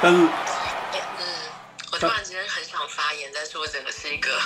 [0.00, 0.30] 但是，嗯，
[1.90, 4.40] 我突然之间很想发言，但是我整个是一个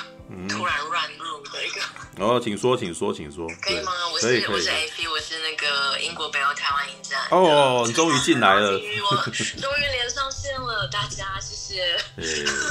[0.48, 1.80] 突然乱入的一个。
[2.24, 3.46] 哦，请说，请说，请说。
[3.60, 3.92] 可以吗？
[4.12, 7.20] 我是我是 AP，我是那个英国北欧台湾影展。
[7.30, 8.70] 哦，你终于进来了。
[8.78, 11.96] 终于我终于连上线了，大家谢谢。
[12.16, 12.24] 你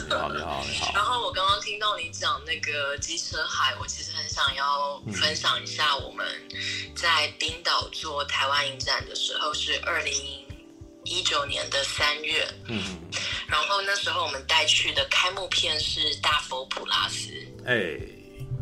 [0.10, 0.92] 好，你好，你好。
[0.96, 6.26] 然后我刚刚听到你讲那个机车海，我其实很想要分享一下我们
[6.96, 10.48] 在冰岛做台湾影展的时候是二零。
[11.12, 12.82] 一九年的三月，嗯，
[13.46, 17.28] 然后那时候我们带去的开幕片是《大佛普拉斯》，
[17.68, 18.00] 哎，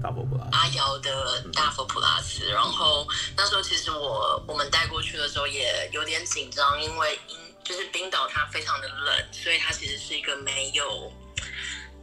[0.02, 11.14] 大佛普拉斯，阿瑶的《大佛普拉斯》，然后那时候其实我我们带过去的时候也有点紧张，因为因就是冰岛它非常的冷，所以它其实是一个没有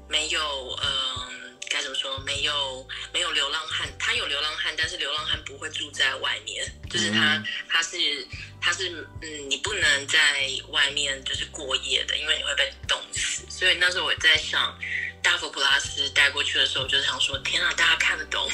[0.08, 0.40] 没有
[0.80, 1.45] 嗯。
[1.68, 2.18] 该怎么说？
[2.20, 8.26] 没有没有流浪汉，他有流浪汉，但是流浪汉不会住在外面，就是他他是
[8.60, 13.44] 他是嗯，你不能在外面就是过夜的，因为你会被冻死。
[13.48, 14.78] 所以那时候我在想，
[15.22, 18.50] 大佛普拉斯带过去的时候，我就想说，天啊，大家看得懂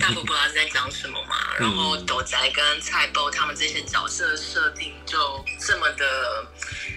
[0.00, 1.36] 大佛普拉斯在讲什么嘛？
[1.58, 6.46] 然后斗宅跟菜包他们这些角色设定就这么的。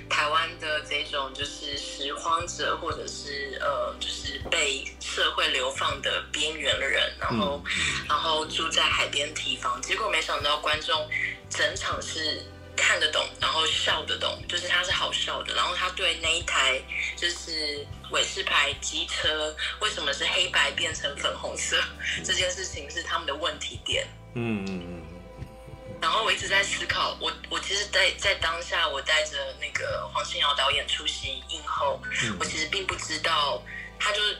[0.09, 7.63] 台湾的这种就是拾荒者，或者是呃，就是被社会流放的边缘的人，然后，
[8.07, 11.09] 然后住在海边提防，结果没想到观众
[11.49, 12.43] 整场是
[12.75, 16.79] 看得懂，然后笑得懂，就是他是好笑的，然后他对那一台
[17.15, 21.75] 就是伟士牌机车为什么是黑白变成粉红色
[22.23, 25.03] 这件事情是他们的问题点，嗯嗯嗯。
[25.99, 33.63] 然后我一直在思考，我我其实在在当下，我带着那个黄信尧导演出席映后，嗯、我其实并不知道，
[33.99, 34.37] 他就是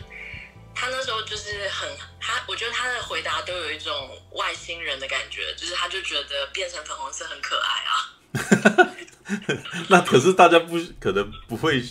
[0.75, 7.91] 他那时候就是很他，我觉得他的回答都有一种外星人的感觉，就是他就觉得变成粉红色很可爱啊。
[9.89, 11.81] 那可是大家不可能不会。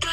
[0.00, 0.10] 对。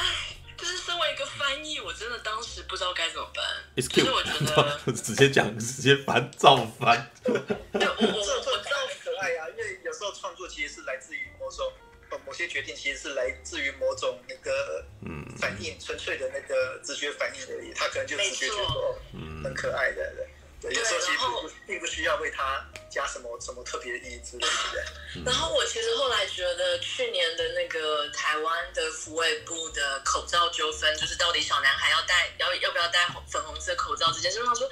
[2.76, 3.42] 不知道该怎么办，
[3.78, 7.10] 其 Excuse 实我觉得 直接讲直接翻照翻。
[7.24, 11.72] 对，我我我知道可爱呀、啊，因为有时候创作其实是来自于某种，
[12.26, 17.72] 某些决定其实是来自于某种那个嗯反应，纯粹的那个直觉反应而已。
[17.74, 20.14] 他可能就直觉觉得嗯很可爱的。
[20.60, 22.62] 对，有时候其实不并不需要为他
[22.96, 25.24] 加什么什么特别的意义之类的。
[25.26, 34.70] 然后我其实后来觉得，去年的那个台湾的福卫部的口罩纠纷，就是到底小男孩要戴要要不要戴粉红色口罩这件事，他说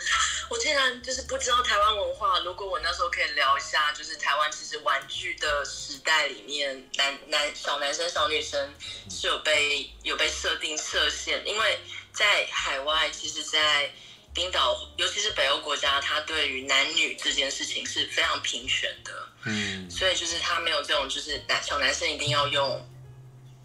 [0.50, 2.40] 我竟然就是不知道台湾文化。
[2.40, 8.74] 如果我那时候可以聊一下，就是台湾其实玩具的时代里面，男男小男生小女生
[9.10, 11.80] 是有被有被设定设限，因为
[12.14, 13.92] 在海外，其实，在
[14.34, 19.12] 冰岛，尤其是北欧国家，他对于男女这件事情是非常平权的。
[19.46, 22.90] 嗯，所以就是他没有这种，就是男小男生一定要用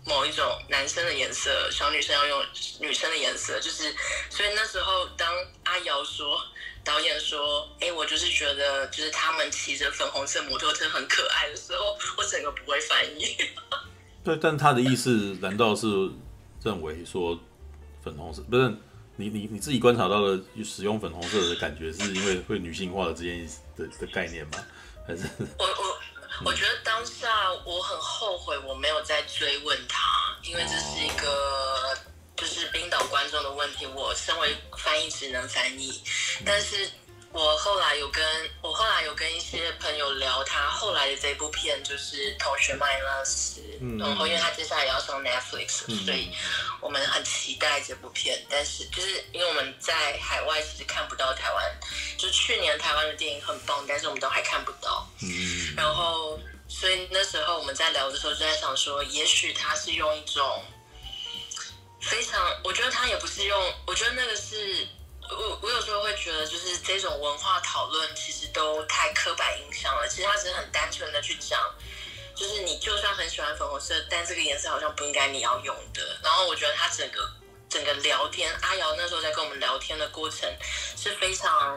[0.04, 2.44] 某一种男生的颜色，小女生要用
[2.80, 3.58] 女生的颜色。
[3.60, 3.94] 就是，
[4.28, 5.26] 所以那时候当
[5.64, 6.38] 阿瑶说，
[6.84, 13.36] 导演说，哎，我就是觉得，就是他们骑着粉红色摩托车很可爱的时候，我整个不会翻译。
[14.22, 15.86] 对，但他的意思难道是
[16.62, 17.38] 认为说
[18.04, 18.76] 粉红色不是？
[19.18, 23.46] 你你你自己观察到的使用粉红色的感觉，是因为会女性化的这件
[23.76, 24.64] 的的概念吗？
[25.06, 25.24] 还是
[25.58, 25.98] 我我
[26.46, 31.98] 我觉得当下我很后悔我没有再追问他，因为这是一个
[32.36, 33.86] 就是冰岛观众的问题。
[33.86, 36.00] 我身为翻译只能翻译，
[36.46, 36.88] 但是。
[37.30, 38.24] 我后来有跟
[38.62, 46.32] 我后来有跟一些朋友聊，他后来的这部片就是《同学麦拉斯》，嗯，然后因为他接下来要上 Netflix，嗯，所以
[46.80, 48.44] 我们很期待这部片。
[48.48, 51.80] 但是就是因为我们在海外其实看不到台湾，
[52.16, 55.06] 就去年台湾的电影很棒，但是我们都还看不到。
[55.22, 60.64] 嗯，然后所以那时候我们在聊的时候就在想说，也许他是用一种
[62.00, 64.88] 非常，我觉得他也不是用，我觉得那个是。
[65.30, 70.08] 我我有时候会觉得，就是这种文化讨论其实都太刻板印象了。
[70.08, 71.60] 其实他只是很单纯的去讲，
[72.34, 76.18] 就是你就算很喜欢粉红色，但这个颜色好像不应该你要用的。
[76.22, 77.30] 然后我觉得他整个
[77.68, 80.48] 整个聊天，阿瑶那时候在跟我们聊天的过程
[80.96, 81.76] 是非常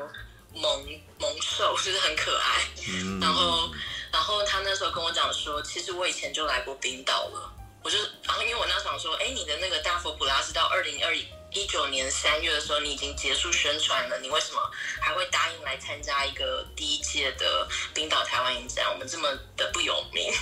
[0.53, 0.85] 萌
[1.19, 2.65] 萌兽，就是很可爱。
[3.19, 3.69] 然后
[4.11, 7.51] 然后他那时候跟我讲说，其实我以前就来过冰岛了。
[7.83, 11.27] 我就然后因为我那时候想说，哎，你的那个大佛普拉斯到二零二一。
[11.53, 14.71] 一九年三月的时候，你已经结束宣传了，你为什么
[15.01, 18.89] 还会答应来参加一个第一届的冰岛台湾影展？
[18.89, 20.33] 我们这么的不有名。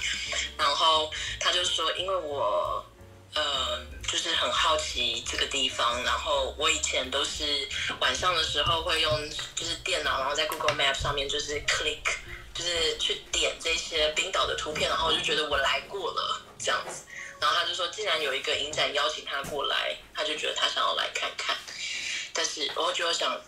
[0.58, 2.86] 然后他就说，因为我
[3.34, 6.04] 呃，就是很好奇这个地方。
[6.04, 7.68] 然后我以前都是
[8.00, 12.04] 晚上的时候会用就是电脑，然后在 Google Map 上面就是 click，
[12.54, 17.06] 就是去点这些冰岛的图片，然后我就觉得我来过了这样子。
[17.40, 21.56] 然后他就说，既然有一个影展邀请他过来，他就觉得他想要来看看。
[22.34, 23.40] 但是我觉得想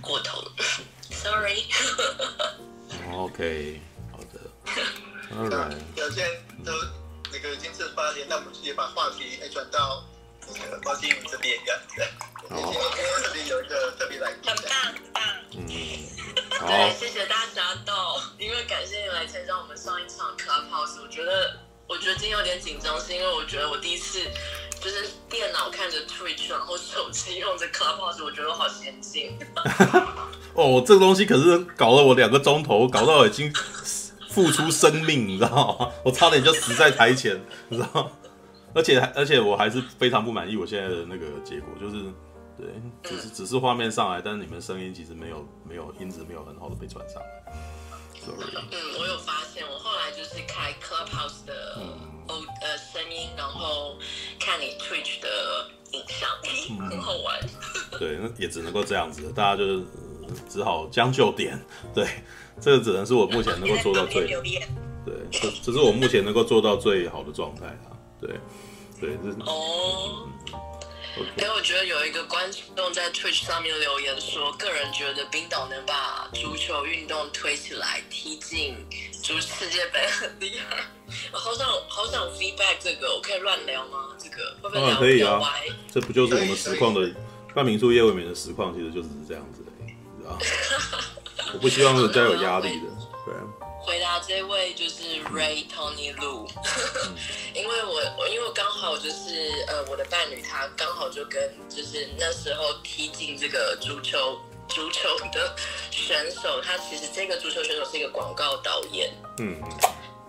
[0.00, 0.52] 过头了
[1.10, 1.64] ，sorry。
[3.12, 3.80] OK，
[4.12, 4.38] 好的
[5.34, 5.76] ，All right。
[5.96, 6.72] 有些都
[7.32, 10.04] 那个今次发言，那我们直接把话题转到
[10.54, 12.02] 那个包金宇这边，这样子。
[12.50, 12.56] 好。
[12.72, 14.50] 今天特别有一个特别来宾。
[14.50, 15.22] 很棒，很棒。
[15.52, 15.66] 嗯。
[16.66, 21.58] 对，谢谢大家到，因为感谢你来参加我们上一场 Clubhouse，我觉得。
[21.88, 24.18] 我觉得今天有点紧张，是因为我觉得我第一次
[24.78, 29.38] 就是电脑看着 Twitch，然后手机用着 Clubhouse，我觉得我好先进。
[30.52, 33.50] 哦，这个东西可是搞了我两个钟头，搞到已经
[34.28, 35.90] 付出生命，你知道吗？
[36.04, 37.40] 我差点就死在台前，
[37.70, 38.10] 你知道吗？
[38.74, 42.04] 而且而且我还是非常不满意我现在的那个结果，就是
[42.58, 42.66] 对，
[43.02, 47.52] 只是只是画面上来，但是你们声音其实没有没有音质没有很好的被传上来。
[48.70, 51.96] 嗯，我有发现，我后来就是开 Clubhouse 的哦、
[52.28, 53.96] 嗯、呃声音，然后
[54.38, 56.28] 看你 Twitch 的影像，
[56.70, 57.40] 嗯、 很好玩。
[57.98, 59.84] 对，那也只能够这样子，大家就是
[60.48, 61.58] 只好将就点。
[61.94, 62.06] 对，
[62.60, 64.26] 这个只能是我目前能够做到最，
[65.06, 67.96] 对，这这是我目前能够做到最好的状态啊。
[68.20, 68.38] 对，
[69.00, 69.10] 对，
[69.46, 70.26] 哦。
[70.52, 70.58] 嗯
[71.36, 78.76] 因为我觉得有一个观众在 Twitch 上面留言说，个人觉得冰岛能把足球运动推起来，踢进
[79.22, 80.84] 足世界杯很厉害。
[81.32, 84.10] 我好想 好想 feedback 这个，我可以乱聊吗？
[84.18, 85.40] 这个会不会聊可以啊，
[85.92, 87.10] 这不就是我们实况的
[87.54, 90.38] 办民宿业未眠的实况，其实就只是这样子的，你知道
[91.54, 92.86] 我不希望人家有压力的，
[93.24, 93.34] 对。
[93.88, 95.02] 回答这位就是
[95.32, 96.46] Ray Tony Lu，
[97.56, 104.38] 因为我我因为刚好就是呃我的伴侣他刚好就跟就是那时候踢进这个足球
[104.68, 105.56] 足球的
[105.90, 109.58] 选手，他其实这个足球选手是一个广告导演，嗯，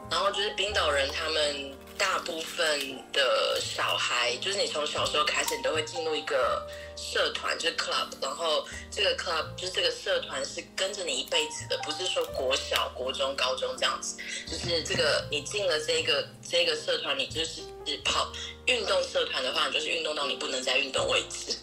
[0.09, 1.77] 然后就是冰岛人他们。
[1.99, 2.79] 大部分
[3.11, 6.65] 的小孩，就是你从小时候开始，你都会进入一个
[6.95, 14.15] 社团，就是 club，然后这个 club 就是这个社团是跟着你一辈子的，不是说国小、国中、高中这样子，
[14.47, 17.61] 就是这个你进了这个这个社团，你就是
[18.05, 18.31] 跑
[18.65, 21.57] 运动社团的话，你就是运动到你不能再运动为止。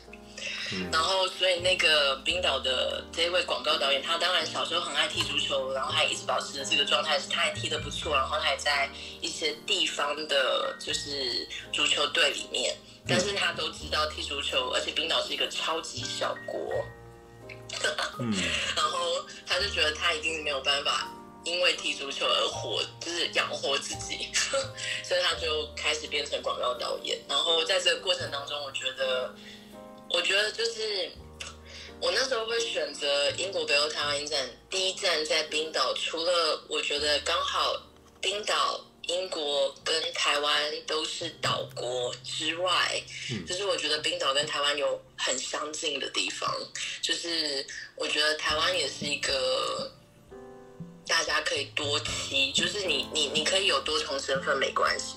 [0.92, 8.88] 然后，所以那个冰岛的这一位广告导演，他当然小时候很爱踢足球，然后还一直保持着这个状态，是他还踢得不错，然后他还在
[9.20, 12.76] 一些地方的，就是足球队里面。
[13.08, 16.84] 但是他都知道踢足球，而且冰岛是一个超级小国，
[18.18, 18.34] 嗯，
[18.74, 21.06] 然后他就觉得他一定没有办法
[21.44, 24.28] 因为踢足球而活，就是养活自己，
[25.04, 27.16] 所以他就开始变成广告导演。
[27.28, 29.32] 然后在这个过程当中，我觉得。
[30.16, 31.10] 我觉得就是
[32.00, 37.78] 我那时候会选择英国北欧台湾一站第一站在冰岛，除了我觉得刚好
[38.18, 42.98] 冰岛、英国跟台湾都是岛国之外，
[43.46, 46.50] 就是我觉得冰岛跟台湾有很相近的地方，
[47.02, 49.92] 就是我觉得台湾也是一个
[51.06, 55.16] 大家可以多期，就是你你你可以有多重身份没关系。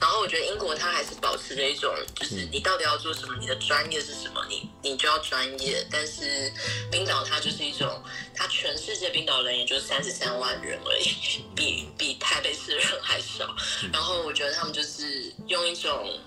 [0.00, 5.86] 然后我觉得英国它还是保持着一种，就是你到底要做什么，你的专业是什么，你你就要专业。
[5.90, 6.52] 但是
[6.90, 8.02] 冰岛它就是一种，
[8.34, 11.10] 它全世界冰岛人也就三十三万人而已，
[11.56, 13.54] 比比台北市人还少。
[13.92, 16.18] 然后我觉得他们就是用一种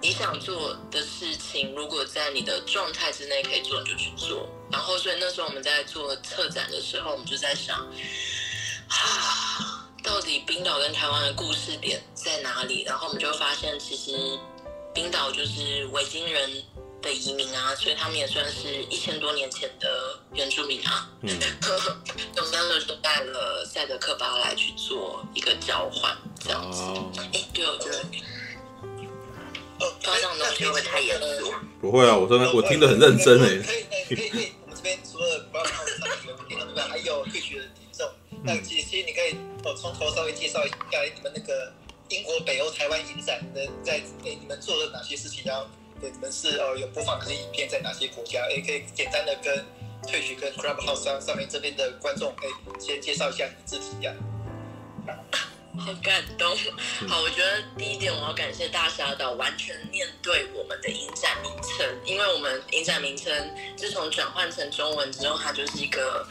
[0.00, 4.48] 你想做的事情，如果在你的状态之内可以做，你就去做。
[4.70, 7.78] 然后所以那时候我们在做策展的时候，我们就在想，
[8.88, 9.83] 啊。
[10.04, 12.82] 到底冰岛跟台湾的故事点在哪里？
[12.82, 14.38] 然后我们就发现，其实
[14.92, 16.62] 冰岛就是维京人
[17.00, 21.08] 的移民啊，所以他们也算是一千多年前的原住民啊。
[21.22, 21.30] 嗯，
[22.36, 26.82] 我们那时候带了赛德克巴莱去做一个交换，这样子。
[26.82, 27.10] 哎、哦，
[27.54, 28.04] 对，我觉得，
[30.02, 31.50] 发这样东西会不会太严肃？
[31.80, 33.46] 不会啊，我真的我听得很认真哎。
[33.62, 36.06] 可以可以可以，我们这边除了不要看我们的
[36.46, 37.68] 频道之外，还有退学的。
[38.46, 40.76] 那其实你可以哦，从头稍微介绍一下
[41.14, 41.72] 你们那个
[42.10, 45.42] 英国北欧台湾影展的在诶你们做了哪些事情？
[45.46, 45.66] 然后
[45.98, 48.46] 对你们是哦有播放哪些影片在哪些国家？
[48.50, 49.64] 也可以简单的跟
[50.02, 54.12] Twitch 跟 Clubhouse 上上面这边的观众可以先介绍一下你自己呀。
[55.78, 56.54] 好感动，
[57.08, 63.32] 好，我觉得第一点我要感谢大侠岛完全面对我们的影展名称，因为我们影展名称
[63.74, 66.28] 自从转换成中文之后，它就是一个。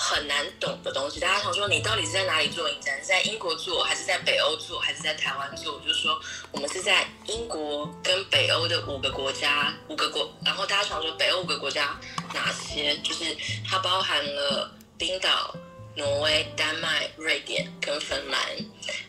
[0.00, 2.96] 很难懂的东西，大家想说你到底是在哪里做影展？
[3.00, 5.80] 是在英国做，还是在北欧做，还是在台湾做？
[5.80, 6.16] 就是说，
[6.52, 10.32] 我们是在英国跟北欧的五个国家，五个国。
[10.44, 11.98] 然后大家想说北欧五个国家
[12.32, 12.96] 哪些？
[12.98, 13.36] 就是
[13.68, 15.52] 它包含了冰岛、
[15.96, 18.40] 挪威、丹麦、瑞典跟芬兰。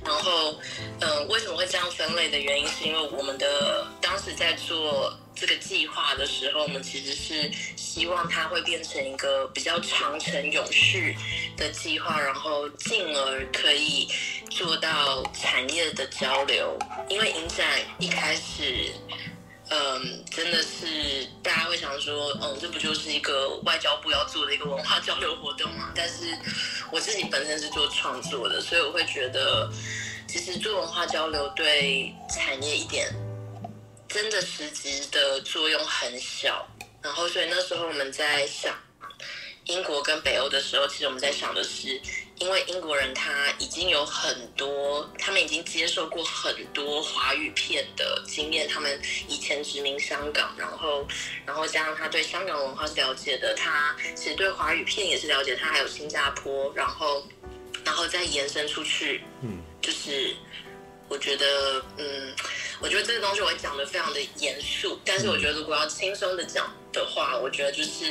[0.03, 0.55] 然后，
[1.01, 11.15] 嗯、为什么会这样分类的原因，是因为我们的当时在做这个计划的时候，我们其实是希望它会变成一个比较长程永续
[11.55, 14.07] 的计划，然后进而可以
[14.49, 16.77] 做到产业的交流。
[17.07, 17.65] 因为影展
[17.99, 18.91] 一开始。
[19.71, 25.91] 嗯，真的是大家会想说，嗯，这不就是一个外交部要做的一个文化交流活动吗？
[25.93, 26.35] 但是
[26.91, 29.71] 我自己本身是做创作的，所以我会觉得，
[30.27, 33.13] 其实做文化交流对产业一点
[34.09, 36.67] 真的实质的作用很小。
[37.01, 38.75] 然后，所以那时候我们在想
[39.65, 42.01] 英国跟北欧的时候，其实我们在想的是。
[42.39, 48.97] 因为英国人他已经有很多，他们已经接受过很多华语片的经验，他们
[49.27, 51.05] 以前殖民香港，然后，
[51.45, 57.27] 然后加上他对香港文化是了解的，他其实对华语片也是了解，他还有新加坡，然后，
[57.83, 60.33] 然后再延伸出去，嗯，就是
[61.09, 62.33] 我觉得，嗯，
[62.79, 68.05] 我觉得这个东西我会讲的非常的严肃，但是我觉得如果要轻松的讲的话，我觉得就是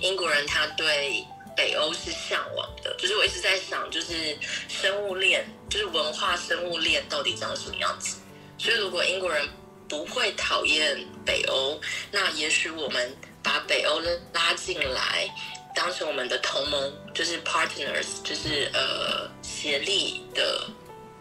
[0.00, 1.24] 英国人他对。
[1.54, 4.34] 北欧是向往的，就是我一直在想，就是
[4.68, 8.16] 生物链，就是文化生物链到底长什么样子。
[8.56, 9.46] 所以，如果英国人
[9.86, 11.78] 不会讨厌北欧，
[12.10, 14.00] 那也许我们把北欧
[14.32, 15.28] 拉进来，
[15.74, 20.66] 当成我们的同盟，就是 partners，就是呃协力的。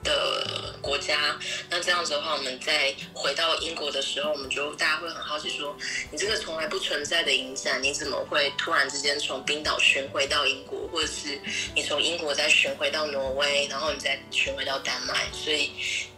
[0.04, 1.38] 的国家，
[1.70, 5.76] 那这样子的话，我们再回到英国的时候，我们就大家会很好奇说，
[6.12, 11.40] 你这个从来不存在的影展，你怎么会突然之间从冰岛巡回到英国，或者是
[11.76, 15.28] 你从英国再巡回到挪威，然后你再巡回到丹麦？
[15.32, 15.72] 所以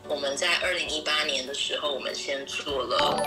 [0.08, 3.22] 我们在二零一八年的时候，我们先做了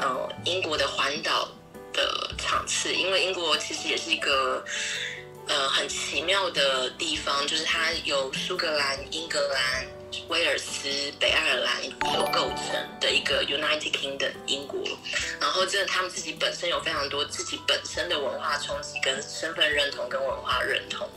[0.00, 1.48] 呃英国的环岛
[1.92, 4.64] 的场次，因为英国其实也是一个。
[5.46, 9.86] 呃，很奇妙的地方就是它由苏格兰、英格兰、
[10.28, 11.82] 威尔斯、北爱尔兰
[12.12, 14.80] 所构成的一个 United Kingdom 英国。
[15.40, 21.08] 然后，真的他们自己本身有非常多自己本身的文化冲击、跟身份认同、跟文化认同。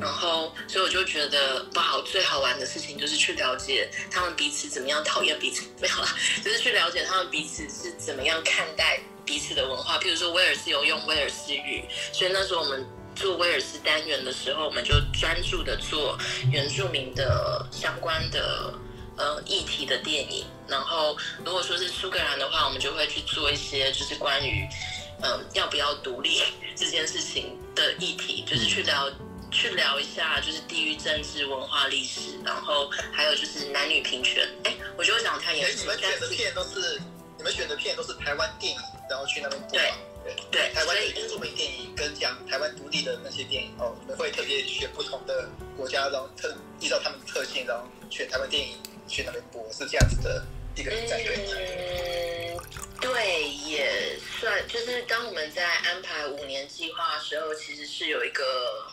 [0.00, 9.98] 然后，所以我就觉得，哇，最好玩的事情就是去了解他们彼此怎么样讨厌彼此， 没有啦，就是去了解他们彼此是怎么样看待彼此的文化。
[9.98, 12.86] 譬如说，威尔斯有用威尔斯语，所以那时候我们。
[13.14, 16.18] 做威尔斯单元的时候，我们就专注的做
[16.50, 18.74] 原住民的相关的
[19.16, 20.44] 呃议题的电影。
[20.66, 24.66] 然后，如果说是苏格兰的话，我们就会去做一些就是关于
[25.22, 26.42] 嗯、呃、要不要独立
[26.74, 29.10] 这件事情的议题，就是去聊
[29.50, 34.48] 去聊一下就是地域政治、文化历史，然后还有就是男女平权。
[34.64, 35.82] 哎，我觉得我讲太严肃。
[35.82, 37.00] 你们选的片都是
[37.36, 38.80] 你们选的片都是台湾电影，
[39.10, 39.70] 然后去那边播。
[39.70, 39.92] 对。
[40.50, 48.76] 对，台湾的原住民电影跟讲台湾独立的那些电影哦，你们会特别选不同的国家，然后特依照他们的特性，然后选台湾电影
[49.06, 50.44] 去那边播，是这样子的
[50.76, 51.36] 一个战略。
[51.36, 52.60] 嗯，
[53.00, 58.86] 对，也算，就是当我们在安排五年计划的时候，其实是有一个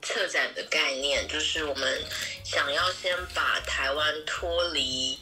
[0.00, 2.02] 策展的概念，就是我们
[2.44, 5.18] 想要先把台湾脱离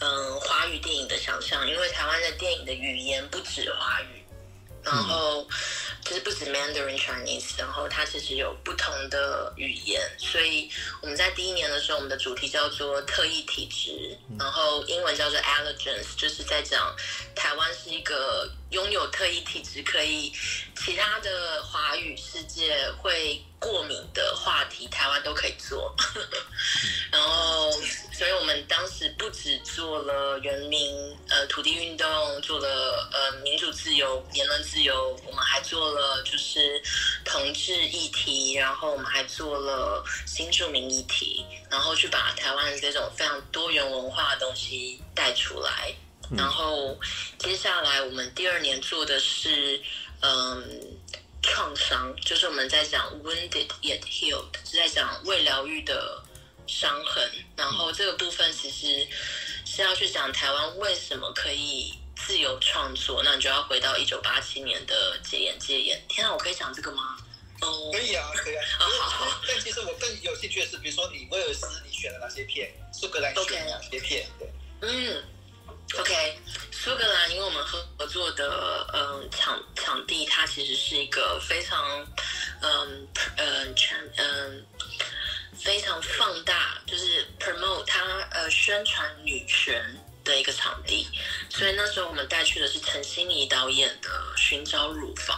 [0.00, 4.17] 嗯华语电影的想象，因为台湾的电影的语言不止华语。
[4.88, 5.46] 然后，
[6.04, 10.70] 其实不止 Mandarin Chinese，然后它其实有不同的语言，所以
[11.02, 16.96] 我们在第一年的时候，我们的主题叫做特异体质，然后英文叫做 Allergens，就是在讲
[17.34, 20.32] 台湾是一个拥有特异体质，可以
[20.76, 25.94] 其他的华语世界会过敏的话题，台湾都可以做。
[27.10, 27.72] 然后，
[28.12, 32.06] 所以我们当时不止做了人民呃土地运动，
[32.42, 36.82] 做了呃民主自由、言论自由，我们还做了就是
[37.24, 45.94] 同志议题，然后我们还做了新住民议题，然后去把台湾这种非常多元文化的东西带出来。
[46.36, 46.98] 然后
[47.38, 49.80] 接下来我们第二年做的是
[50.20, 50.98] 嗯。
[51.40, 56.20] 创伤就是我们在讲 wounded yet healed，是在讲未疗愈的
[56.66, 57.30] 伤痕。
[57.56, 59.06] 然后这个部分其实
[59.64, 63.22] 是要去讲台湾为什么可以自由创作。
[63.22, 66.04] 那你就要回到一九八七年的戒严戒严。
[66.08, 67.16] 天啊，我可以讲这个吗？
[67.62, 68.64] 哦，可以啊，可以啊。
[68.80, 69.40] 啊好好。
[69.46, 72.68] 但其实我更有兴趣的是，比如说你威尔斯，你选了哪些片？
[72.92, 74.28] 苏格兰选了哪些片？
[74.40, 74.50] 对，
[74.82, 75.24] 嗯。
[75.96, 76.38] OK，
[76.70, 82.06] 苏格兰，因为我们合合作的嗯场场地，它其实是一个非常
[82.60, 84.64] 嗯嗯全嗯
[85.58, 89.82] 非常放大，就是 promote 它呃宣传女权
[90.24, 91.08] 的一个场地，
[91.48, 95.36] 所以那时候我们带去的是陈心怡导演的《寻找乳房》。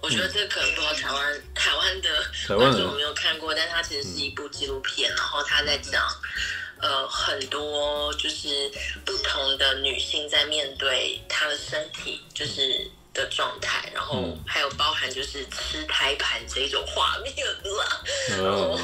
[0.00, 6.08] 我觉得这可能不知道台湾台湾湾的观众没有看过，但它其实是一部纪录片，然后他在讲
[6.80, 8.48] 呃很多就是
[9.04, 18.02] 不同的女性在面对她的身体就是的状态，然后还有包含就是吃胎盘这一种画面啦。
[18.38, 18.80] 哦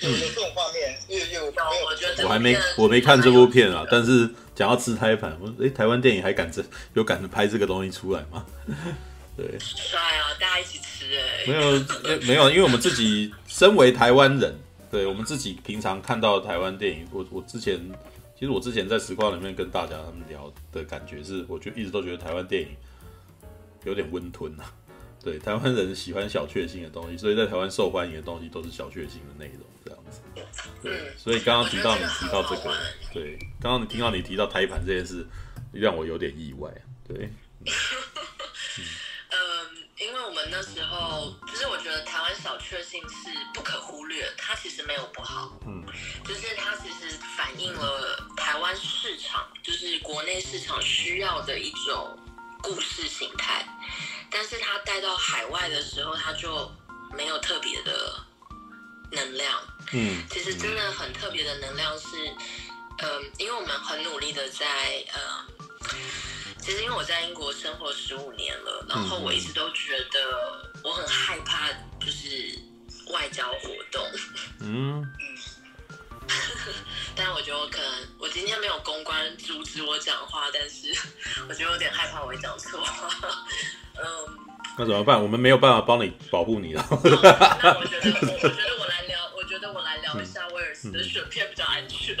[0.00, 1.52] 有 这种画面，有有有。
[1.84, 6.64] 我觉得我还没我没看这部片啊，但是讲到吃胎盘，我哎，台湾电影还敢这
[6.94, 8.46] 有敢拍这个东西出来吗？
[9.36, 11.44] 对，帅啊，大家一起吃哎。
[11.46, 14.58] 没有，没有，因为我们自己身为台湾人，
[14.90, 17.78] 对我们自己平常看到的台湾电影，我我之前
[18.34, 22.68] 其实我之前在实况里面跟大家他们聊的感觉是，我就一直都觉得台湾电影
[23.84, 24.72] 有点温吞啊。
[25.22, 30.22] 对，台湾人喜欢小确幸的东西，所以在台湾受欢迎的东西都是小确幸的内容，这样子。
[30.82, 32.74] 对，所以刚刚提到你提到这个，
[33.12, 35.26] 对，刚刚你听到你提到胎盘这件事，
[35.72, 36.72] 让我有点意外。
[37.06, 37.28] 对，
[40.30, 45.84] 我们那时候，就是我觉得台湾小确幸是不可忽略，它其实没有不好，嗯，
[46.24, 52.16] 就是它其实反映了台湾市场，就是国内市场需要的一种
[52.62, 53.66] 故事形态。
[54.30, 56.70] 但是它带到海外的时候，它就
[57.12, 58.24] 没有特别的
[59.10, 59.60] 能量。
[59.90, 62.06] 嗯，其实真的很特别的能量是，
[62.98, 65.68] 嗯、呃，因为我们很努力的在，呃，
[66.60, 71.68] 其实因为我在英国生活十五年了，然后我一直都觉得我很害怕，
[71.98, 72.58] 就是
[73.12, 74.04] 外交活动。
[74.60, 75.04] 嗯。
[77.16, 80.94] 但我觉得我可能，我今天没有公关阻止我讲话，但是
[81.48, 83.08] 我觉得有点害怕我会讲错话。
[83.96, 84.04] 嗯，
[84.78, 85.20] 那怎么办？
[85.20, 86.86] 我们没有办法帮你保护你了。
[86.90, 89.02] 我觉得我来
[90.14, 92.16] 聊一下威尔斯的选片比较安全。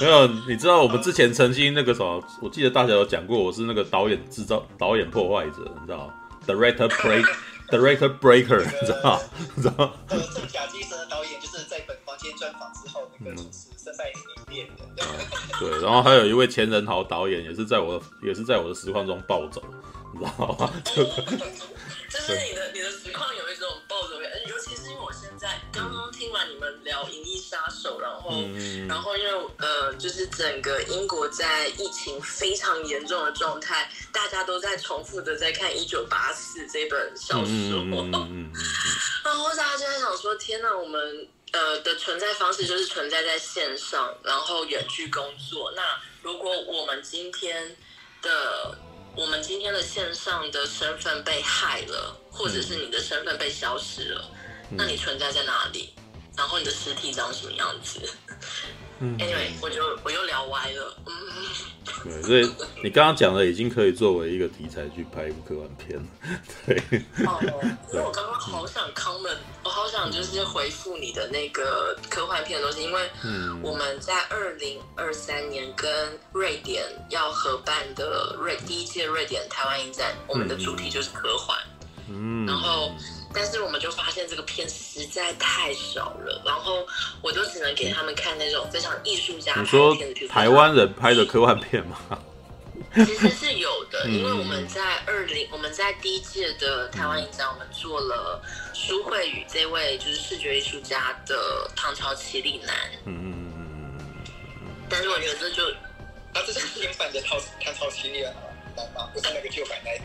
[0.00, 6.12] 没有，你知道我们之前曾经那个什么，我记得大家有讲过，我是那个导演制造、导演破坏者，你知道
[6.46, 9.22] ？Director break，Director breaker，你知道？
[9.56, 9.96] 你知道？
[10.08, 15.04] 呃，这假机神的导演就是在本房间专访之后，那个主持身败名裂的。
[15.58, 19.62] 对，然后还有一位钱仁豪导演，也是在我的，也是在我的实况中暴走。
[20.14, 20.70] 你知道吗？
[20.84, 37.84] 就就是你的你的实况有一种暴走感，尤其是因为我现在刚刚听完你们聊《银翼杀手》，然后、嗯、然后因为呃，就是整个英国在疫情非常严重的状态，大家都在重复的在看《一九八四》这本小说，
[39.24, 45.72] 然后大家就在想说：天哪，我们呃的存在方式就是存在在线上，然后远距工作。
[45.74, 45.82] 那
[46.22, 47.76] 如果我们今天
[48.22, 48.78] 的
[49.16, 54.30] 我们今天的线上的身份被害了，或者是你的身份被消失了，
[54.70, 55.92] 嗯、那你存在在哪里？
[56.36, 58.00] 然后你的尸体长什么样子？
[59.04, 60.96] 嗯，Anyway，我就我又聊歪了。
[61.06, 61.12] 嗯，
[62.04, 62.48] 对，所以
[62.84, 66.06] 你刚刚讲的已经可以作为一个题材去拍一部科幻片了。
[66.64, 66.76] 对。
[67.26, 67.40] 哦，
[67.92, 73.10] 因为我刚刚好想 comment，我好想就是回复你的那个科幻片的东西，因为
[73.60, 81.58] 我们在二零二三年跟瑞典要合办的瑞第一届瑞典台湾影展，我们的主题就是科幻。
[82.08, 82.46] 嗯。
[82.46, 82.92] 然后。
[83.34, 86.86] 但是我们就发现这个片实在太少了，然后
[87.22, 91.98] 我就只能给他们看那种非常艺术家拍的片说台湾人拍的科幻片吗？
[92.94, 98.42] 其实是有的，因为我们在二零，我们在第一届的台湾影展，我们做了
[98.74, 102.74] 舒慧宇这位就是视觉艺术家的《唐朝奇里男》。
[103.06, 103.98] 嗯嗯嗯嗯
[104.62, 104.68] 嗯。
[104.90, 105.70] 但是我觉得这就，
[106.34, 108.30] 啊，这是新版的《唐唐朝奇里男》
[108.94, 109.08] 吗？
[109.14, 110.04] 不是那个旧版那一个。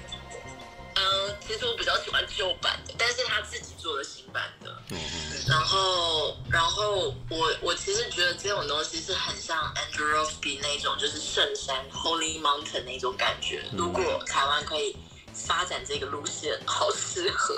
[0.97, 4.75] 嗯，其实我比较喜欢旧版的，但是他自己做的新版的。
[4.89, 5.45] 嗯嗯。
[5.47, 13.63] 然后，然后我我其实觉得这种东西是很像 Andrew Rothby 那种，就是圣山 Holy Mountain 那种感觉。
[13.77, 14.95] 如果台湾可以
[15.33, 17.55] 发展这个路线，好适合。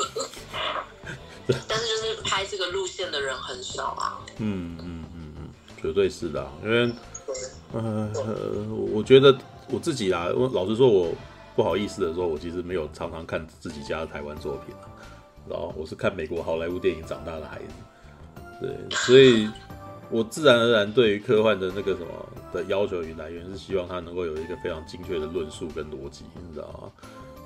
[1.67, 4.19] 但是就是拍这个路线的人很少啊。
[4.38, 5.49] 嗯嗯嗯嗯，
[5.82, 6.91] 绝对是的，因为
[7.71, 8.12] 呃，
[8.93, 9.36] 我觉得
[9.69, 11.15] 我自己啦，我老实说，我。
[11.60, 14.74] 不好意思的说，我其实没有常常看自己家的台湾作品，
[15.45, 17.74] 然后我是看美国好莱坞电影长大的孩子，
[18.62, 19.50] 对，所以
[20.10, 22.08] 我自然而然对于科幻的那个什么
[22.54, 26.91] 的要求与来源是希望它能够有一个非常精确的论述跟逻辑，你知道吗？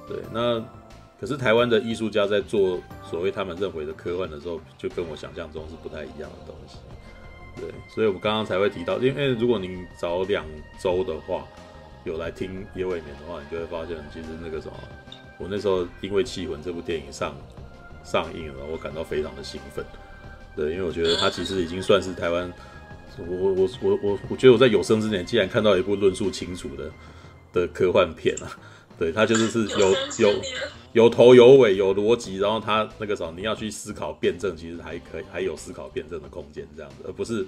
[0.07, 0.63] 对，那
[1.19, 6.77] 可是台湾的艺术家在做所谓他们认为的科幻的时候，就跟我想象中是不太一样的东西，
[7.59, 10.45] 对，所以我们刚刚才会提到，因为如果您早两
[10.79, 11.43] 周的话。
[12.03, 14.73] 有来听夜未眠的话，你就会发现，其实那个什么，
[15.37, 17.33] 我那时候因为《气魂》这部电影上
[18.03, 19.85] 上映了，我感到非常的兴奋。
[20.55, 22.51] 对，因为我觉得它其实已经算是台湾，
[23.17, 26.91] 我我我我我觉得我在有生之年，竟然看到一部论述清楚的
[27.53, 28.51] 的科幻片啊，
[28.99, 30.41] 对，它就是是有 有
[30.91, 37.47] 有头有尾有逻辑，然后它那个什么你要去思考辩证，其实还可以还有思考辩证的空间这样子，而不是。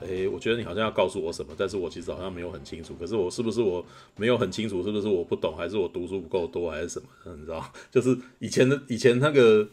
[0.00, 2.94] 诶，我觉得你好像要告诉我什么，但是我其实好像没有很清楚。
[3.00, 3.84] 可是我是不是我
[4.16, 4.82] 没有很清楚？
[4.82, 5.56] 是不是我不懂？
[5.56, 6.70] 还是我读书不够多？
[6.70, 7.08] 还是什么？
[7.36, 7.72] 你知道？
[7.90, 9.66] 就是以前的以前那个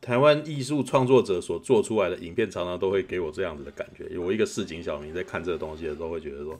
[0.00, 4.06] 台湾艺术创作者所做出来的影片，常常都会给我这样子的感觉。
[4.10, 6.58] 有我一个市井小民在看这个东西的时候，会觉得说，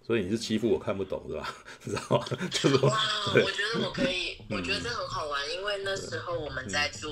[0.00, 1.54] 所以你是欺负我看不懂是吧？
[1.82, 2.24] 知道吗？
[2.50, 2.96] 就是哇，
[3.34, 7.10] 我觉得我可以， 我觉得这很好玩，嗯、因为那时候我们在做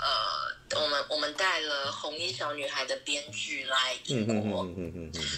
[0.00, 0.57] 呃。
[0.74, 4.66] 我们我们带了红衣小女孩的编剧来英国，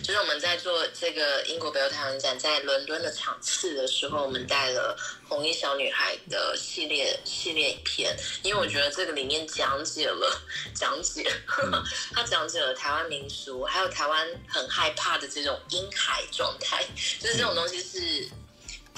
[0.03, 4.97] 就是我们在做这个英国北欧台湾展在伦敦的场次的时候，我们带了
[5.29, 10.40] 红衣小女孩的系列系列影片，因为我觉得这个里面讲解了
[10.75, 11.31] 讲解，
[12.12, 16.85] 他讲解了台湾民俗，还有台湾很害怕的这种婴孩状态，
[17.21, 18.29] 就是这种东西是。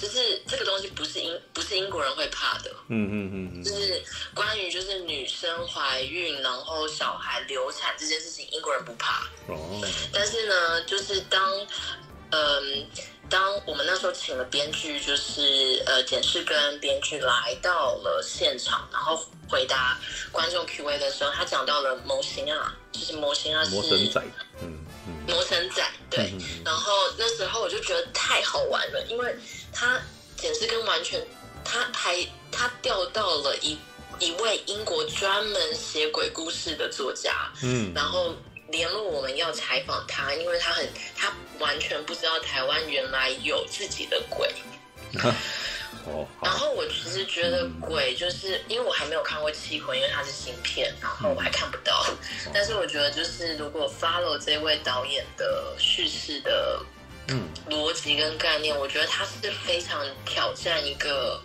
[0.03, 4.03] 就是这个东西不是英不是英国人会怕的，嗯嗯嗯嗯，就是
[4.35, 9.23] 关于就是女生怀孕然后小孩流产这件事情，英国人不怕。
[9.47, 9.81] 哦，
[10.13, 11.41] 但是呢，就是当
[12.33, 12.87] 嗯
[13.31, 19.97] 当我们那时候请了编剧，就是呃检视跟编剧来到了现场，然后回答
[20.33, 24.21] 观众 Q&A 的时候，他讲到了模型啊，就是模型啊是魔神仔，
[24.63, 26.35] 嗯嗯，魔神仔对，
[26.65, 29.37] 然后那时候我就觉得太好玩了，因为。
[29.73, 30.01] 他
[30.37, 31.25] 简直跟完全，
[31.65, 32.17] 他还
[32.51, 33.79] 他调到了一
[34.19, 38.35] 一位英国专门写鬼故事的作家，嗯，然后
[38.69, 44.53] 联络我们要采访他，因为他很他完全不知道台湾原来有自己的鬼，
[46.07, 52.05] 哦，然后我其实觉得鬼就是因为我还没有看过《七魂》，因为它是新片，然后我还看不到，
[52.53, 56.85] 但是我觉得就是如果 follow 这位导演的叙事的。
[57.29, 61.41] 嗯，逻辑跟概念，我觉得他是非常挑战一个。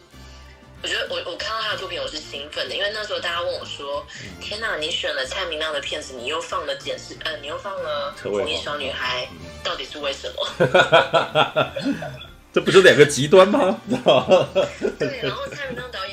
[0.83, 4.05] 我觉得我我看到他的作品，我是兴奋的，因为那时候大家问我说
[4.39, 9.27] ：“天哪，你选了蔡明亮的片子，你又放了简视，呃，你又放了红衣小女孩，
[9.63, 10.47] 到底是为什么？”
[12.53, 13.81] 这不是两个极端吗？
[14.99, 16.06] 对，然后蔡明亮导演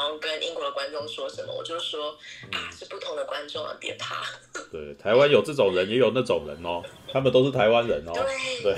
[0.00, 2.16] 要跟英国的观众说什么，我就说
[2.52, 4.24] 啊，是不同的观众啊，别怕。
[4.72, 6.82] 对，台湾有这种人，也有那种人哦，
[7.12, 8.12] 他们都是台湾人哦。
[8.12, 8.74] 对对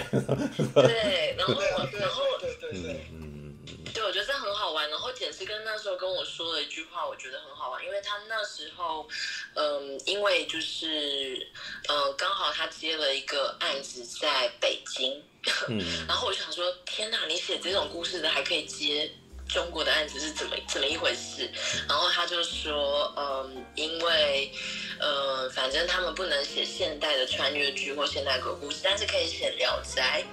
[0.82, 4.88] 对，然后然后对对对，嗯嗯，对，我觉得这很好玩。
[4.90, 9.08] 然后简直跟那时候跟我说了一句话，我觉得很好玩，因为他那时候
[9.54, 11.46] 嗯，因为就是
[11.88, 15.22] 嗯，刚好他接了一个案子在北京，
[15.68, 19.10] 嗯， 然后我就想说，天哪，你写这种故事的还可以接。
[19.52, 21.50] 中国的案子是怎么怎么一回事？
[21.86, 24.50] 然后他就说，嗯，因为，
[24.98, 30.24] 呃，反正他们不能写现代的穿越剧或现代鬼故事，但是可以写《聊斋》。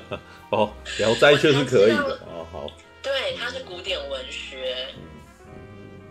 [0.50, 2.70] 哦，《聊斋》确实可以的哦，好。
[3.02, 4.88] 对，它是古典文学。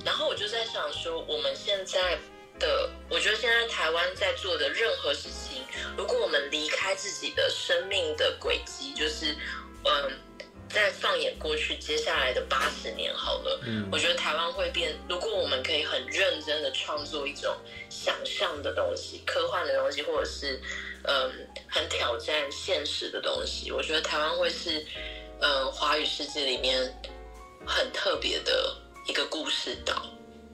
[0.06, 2.18] 然后我就在想说，我们现在
[2.60, 5.64] 的，我觉得现在台湾在做的任何事情，
[5.98, 9.36] 如果我们离开自己的生命的轨迹，就是，
[9.84, 10.12] 嗯。
[10.70, 14.96] 再放眼过去，接下来的八十年好了，嗯，我觉得台湾会变。
[15.10, 17.56] 如果我们可以很认真的创作一种
[17.90, 20.62] 想象的东西、科幻的东西，或者是
[21.04, 21.32] 嗯
[21.68, 24.86] 很挑战现实的东西，我觉得台湾会是
[25.42, 26.82] 嗯华语世界里面
[27.66, 28.76] 很特别的
[29.08, 30.06] 一个故事岛，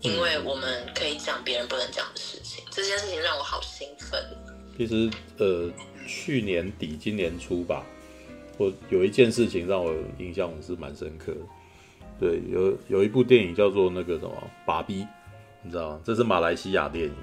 [0.01, 2.63] 因为我们可以讲别人不能讲的事情。
[2.71, 4.23] 这件事情让我好兴奋。
[4.77, 5.71] 其实呃，
[6.07, 7.85] 去年底今年初吧。
[8.57, 11.39] 我有一件事情让我印象是蛮深刻的，
[12.19, 14.31] 对，有有一部电影叫做那个什么
[14.65, 15.01] 《爸比》，
[15.63, 15.99] 你知道吗？
[16.03, 17.13] 这是马来西亚电影，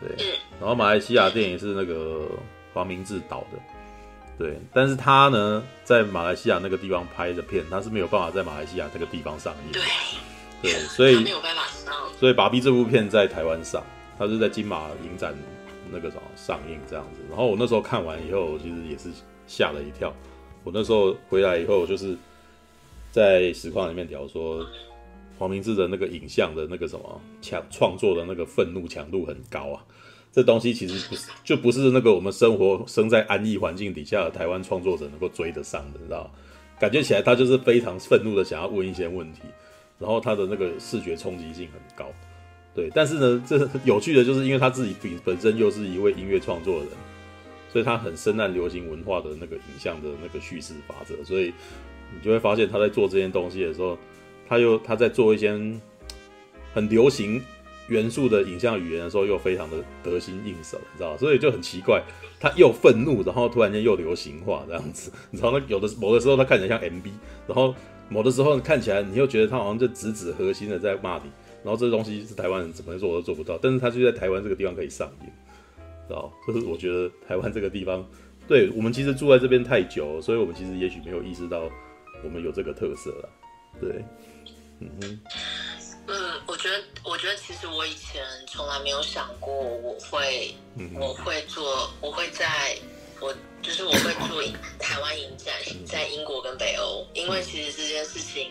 [0.00, 0.10] 对，
[0.60, 2.26] 然后马来西亚电影是那个
[2.74, 3.58] 黄明志导的，
[4.36, 9.82] 对，但是他呢在马来西亚那个地方拍的片，他是没有办法在马来西亚这个地方上映，对，
[10.60, 13.80] 对，所以没有办法上，所以《爸比》这部片在台湾上，
[14.18, 15.32] 他是在金马影展
[15.92, 19.10] 那个什么上映这样子，然后我那时候看完以后，其实也是
[19.46, 20.12] 吓了一跳。
[20.68, 22.14] 我那时候回来以后，就是
[23.10, 24.62] 在实况里面聊说，
[25.38, 29.82] 黄明志的那个影像的那个什么强创作的那个愤怒强度很高啊。
[30.30, 36.30] 这东西其实不是，就不是那个我们生活生在安逸环境底下的台湾创作者能够追得上的，你知道？
[36.78, 39.40] 感觉起来他就是非常愤怒的想要问一些问题，
[39.98, 42.12] 然后他的那个视觉冲击性很高。
[42.74, 46.88] 对，但是呢，这 有趣的就是因为他自己本本身又是一位音乐创作人。
[47.68, 51.52] 所以他很深谙流行文化的那个影像的那个叙事法则，所以
[52.14, 53.98] 你就会发现他在做这件东西的时候，
[54.48, 55.50] 他又他在做一些
[56.72, 57.40] 很流行
[57.88, 62.02] 元素的影像语言的时候，又非常的得心应手，你知道，所以就很奇怪，
[62.38, 67.10] 他又愤怒，然后突然间又流行化这样子，你知道，那有的某的时候他看起来像 MV，
[67.46, 67.74] 然后
[68.08, 71.30] 某的时候看起来你又觉得他好像就直指核心的在骂你，
[71.64, 75.30] 然后这东西是台湾人怎么做都做不到，但是他就在台湾这个地方可以上映，
[76.08, 78.04] 知道， 就是我觉得台湾这个地方，
[78.48, 81.70] 对我们其实住在这边太久，所以我们其实也许没有意识到
[82.24, 83.28] 我们有这个特色了，
[83.80, 84.04] 对，
[84.80, 85.20] 嗯哼。
[86.10, 90.54] 嗯，我觉得，我觉得其实我以前从来没有想过我会，
[90.94, 92.74] 我会做，我会在，
[93.20, 94.42] 我就是我会做
[94.78, 98.50] 台湾影展，在英国跟北欧，因为其实这件事情，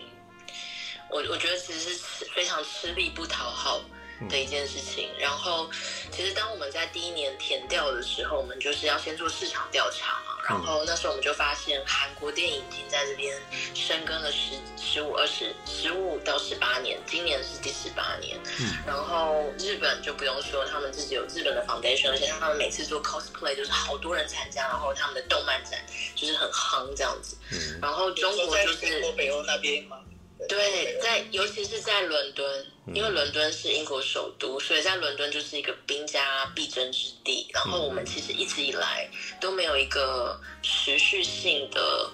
[1.10, 3.80] 我我觉得其实是非常吃力不讨好
[4.28, 5.10] 的一件事情。
[5.18, 5.68] 然后，
[6.10, 10.34] 其实当我们在第一年填调的时候，我们就是要先做市场调查嘛。
[10.48, 13.36] 然后那时候我们就发现，韩国电影已经在这边
[13.74, 18.38] 深耕了十十五、二十、十五到十八年，今年是第十八年。
[18.58, 18.78] 嗯。
[18.86, 27.36] 然后日本就不用说，他们自己有日本的 foundation，而且他们每次做 cosplay 就是好多人参加，然后他们的动漫展就是很夯这样子。
[27.52, 27.78] 嗯。
[27.82, 29.98] 然后中国就是北欧那边嘛。
[30.46, 37.48] 对，在尤其是在伦敦，因为伦敦是英国首都，所以在伦敦就是一个兵家必争之地。
[37.52, 39.08] 然后我们其实一直以来
[39.40, 42.08] 都没有一个持续性的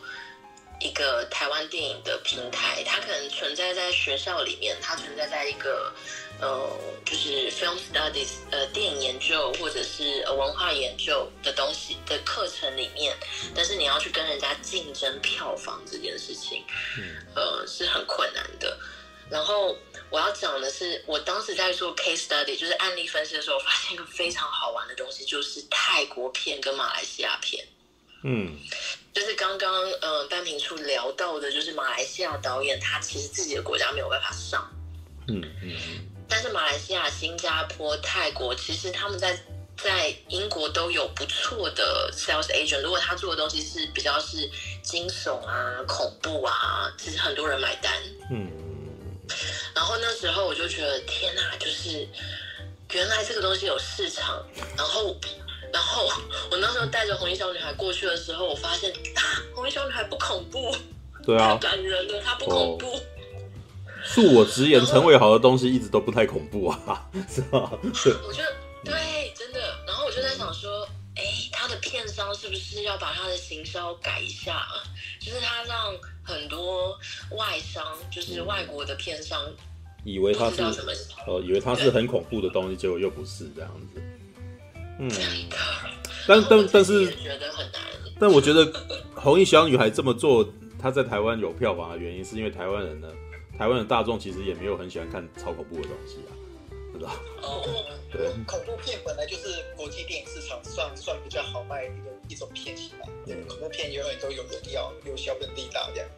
[0.80, 5.92] 一个台湾电影的平台，它可能存在在学校里面，它存在在一个。
[6.44, 13.16] 呃，就是 film studies，呃，电影研究或者是呃文化研究的东西的课程里面，
[13.54, 16.62] 但是你要去跟人家竞争票房这件事情，
[17.34, 18.78] 呃，是很困难的。
[19.30, 19.74] 然后
[20.10, 27.66] 我要讲的是，我当时在做 case study，就是案例分析的时候，我发现一个非常好玩的东西，就是泰国片跟马来西亚片。
[28.22, 28.54] 嗯，
[29.14, 34.70] 就是刚刚呃单平处聊到的，就是马来西亚导演他其实自己的国家没有办法上。
[35.28, 36.10] 嗯嗯。
[36.34, 39.38] 但是马来西亚、新加坡、泰国，其实他们在
[39.76, 42.80] 在英国都有不错的 sales agent。
[42.80, 44.50] 如果他做的东西是比较是
[44.82, 45.54] 惊悚啊、
[45.86, 47.92] 恐怖啊，其实很多人买单。
[48.32, 48.50] 嗯。
[49.76, 52.04] 然后那时候我就觉得天哪，就是
[52.90, 54.44] 原来这个东西有市场。
[54.76, 55.14] 然后，
[55.72, 56.10] 然后
[56.50, 59.22] 我那时候带着红衣小女孩过去的时候，我发现啊，
[59.54, 60.74] 红衣小女孩不恐怖，
[61.24, 62.90] 对啊，太感人了，她不恐怖。
[62.90, 63.00] Oh.
[64.04, 67.70] 恕我直言，陈伟豪的东西一直都不太恐怖啊， 是吧？
[67.82, 67.90] 我
[68.32, 68.52] 觉得
[68.84, 69.60] 对，真的。
[69.86, 70.86] 然后我就在想说，
[71.16, 74.66] 哎，他的片商是不是要把他的行销改一下？
[75.18, 76.90] 就是他让很多
[77.36, 79.40] 外商，就是外国的片商，
[80.04, 80.62] 以为他是
[81.26, 84.02] 呃，以为他是很恐怖的东西，结果又不是这样子。
[85.00, 85.10] 嗯，
[86.28, 87.82] 但但但是觉得很难。
[88.20, 88.70] 但我觉得
[89.14, 90.46] 红衣小女孩这么做，
[90.78, 93.08] 她在台湾有票房的原因，是因为台湾人呢。
[93.58, 96.32] 台湾的大众其实也没有很喜欢看超恐怖的东西啊，
[96.92, 97.20] 是吧？
[97.42, 97.62] 哦，
[98.10, 101.94] 对，恐怖片本来就是国际电影市场算算比较好卖的
[102.28, 103.06] 一种片型嘛。
[103.26, 106.08] 嗯，恐怖片永远都有人要，有小本利大这样，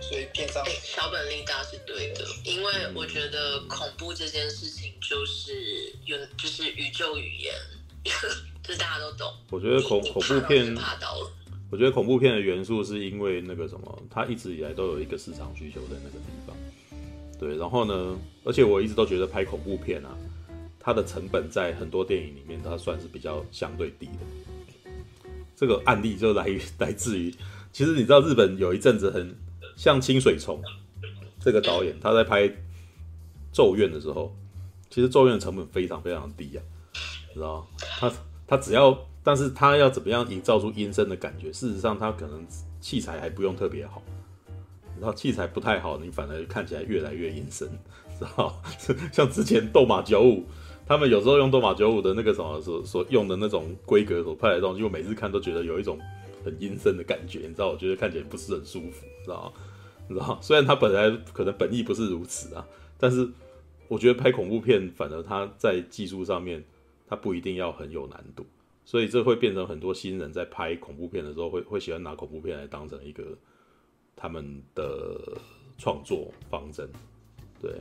[0.00, 7.54] 所以片商小本利大是对的，因为我觉得恐怖这件事情就是有就是宇宙语言，
[8.64, 9.32] 这大家都懂。
[9.50, 11.30] 我觉得恐恐怖片怕到了。
[11.70, 16.56] 我觉得恐怖片的元素是因为那个什么，它一直以来都有一个市场需求在那个地方。
[17.38, 20.10] 对，然后呢，而且我一直都觉得拍恐怖片啊，
[20.80, 24.92] 它的成本在很多电影里面，它算是比较相对低的。
[25.54, 27.34] 这个案例就来于 来自于，
[27.72, 29.36] 其实你知道日本有一阵子很
[29.76, 30.60] 像清水崇
[31.40, 32.48] 这个导演，他在拍
[33.52, 34.34] 《咒怨》的时候，
[34.90, 36.62] 其实《咒怨》的成本非常非常低啊，
[37.28, 37.66] 你知道？
[37.98, 38.12] 他
[38.46, 41.52] 他只要，但是他要怎么样营造出阴森的感觉？
[41.52, 42.44] 事实上，他可能
[42.80, 44.02] 器材还不用特别好。
[45.00, 47.68] 然后器材不太好，你反而看起来越来越阴森，
[48.18, 48.60] 知道？
[49.12, 50.44] 像之前斗马九五，
[50.86, 55.98] 他们有时候用斗马九五的那个什么所所用的那种规格所拍的东西，我每次看都觉得有一种
[56.44, 57.68] 很阴森的感觉，你知道？
[57.70, 59.52] 我觉得看起来不是很舒服，知道？
[60.08, 60.38] 你知道？
[60.42, 62.66] 虽然他本来可能本意不是如此啊，
[62.98, 63.28] 但是
[63.86, 66.64] 我觉得拍恐怖片，反而他在技术上面，
[67.06, 68.44] 他不一定要很有难度，
[68.84, 73.24] 所以这会变成很多新人在拍恐怖片的时候，会会喜欢拿恐怖片来当成一个。
[74.20, 75.40] 他们的
[75.78, 76.90] 创作方针。
[77.60, 77.72] 对，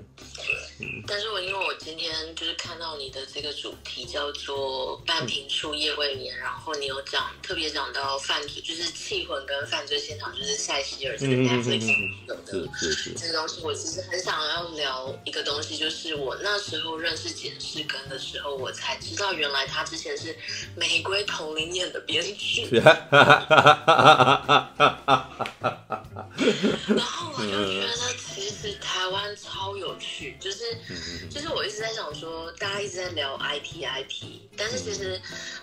[0.79, 11.85] 嗯，但是我因为我今天就是看到你的这个主题叫做半瓶醋夜未眠，嗯、然后你有讲特别讲到犯罪，就是气魂跟犯罪现场，就是塞西尔这个 Netflix
[12.27, 12.43] 有的
[13.15, 20.35] 这个东西，我其实很想要聊一个东西，就是我那时候认识简世根的时候，我才知道原来他之前是
[20.75, 22.83] 玫瑰同林演的编剧， 然
[27.05, 27.87] 后我就觉得
[28.75, 29.67] 台湾超。
[29.77, 30.63] 有趣，就是
[31.29, 34.23] 就是我一直在想说，大家一直在聊 IT IT，
[34.57, 35.21] 但是其实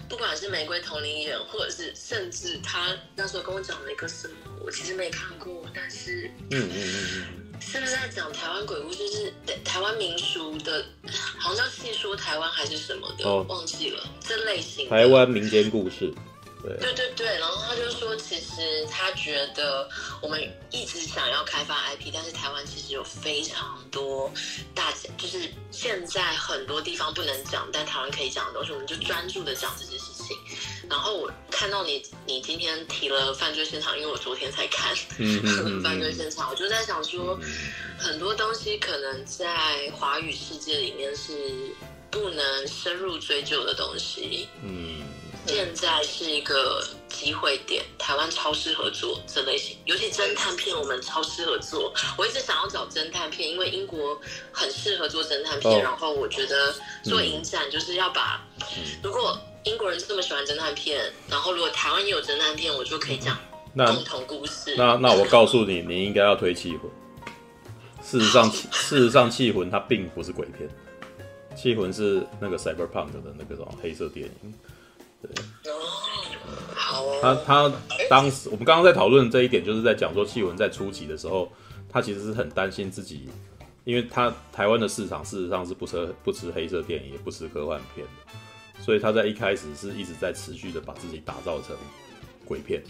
[0.08, 8.98] 不管是玫瑰同龄人，或者是甚至他那时候跟我讲了一个什么，我其实没看过，但是嗯嗯嗯嗯， 是不是在讲台湾鬼故事？
[8.98, 9.32] 就是
[9.64, 10.84] 台湾民俗的，
[11.38, 16.14] 好像叫戏说台湾还是什么的，哦、忘记了这类型台湾民间故事。
[16.78, 19.88] 对对对，然后他就说，其实他觉得
[20.22, 24.32] 我们一直想要开发 IP，但是台湾其实有非常多
[24.74, 30.36] 大家就是现在很多地方不能讲，但台湾可以讲的东西，我们就专注的讲这些事情。
[30.88, 34.94] 然后我看到你，你今天提了犯罪现场，因为我昨天才看
[35.82, 37.38] 犯罪现场，我就在想说，
[37.98, 41.74] 很多东西可能在华语世界里面是
[42.10, 44.48] 不能深入追究的东西。
[44.62, 45.02] 嗯。
[45.46, 51.92] 现在是一个机会点，台湾超适合做这类型，尤其侦探片，我们超适合做。
[52.16, 54.18] 我一直想要找侦探片，因为英国
[54.50, 55.72] 很适合做侦探片。
[55.72, 63.38] 哦、然后我觉得做影展就是要把，嗯、如果英国人这么喜欢侦探片，然后如果台湾也有侦探片，我就可以讲
[63.74, 64.74] 共同故事。
[64.76, 66.80] 那那，那我告诉你，你应该要推《气魂》。
[68.02, 70.68] 事实上， 事实上，《气魂》它并不是鬼片，
[71.60, 74.54] 《气魂》是那个 Cyberpunk 的那个什么黑色电影。
[75.62, 75.72] 对，
[76.74, 77.18] 好哦。
[77.22, 77.72] 他他
[78.08, 81.50] 当时我们刚刚在讨论这一点，就是在讲说，气魂在初期的时候，
[81.88, 83.28] 他其实是很担心自己，
[83.84, 91.76] 因为他台湾的市场事实上是不吃不吃黑色电影，也不吃科幻片的，所以他在一开始是一直在持续的把自己打造成
[92.44, 92.82] 鬼片，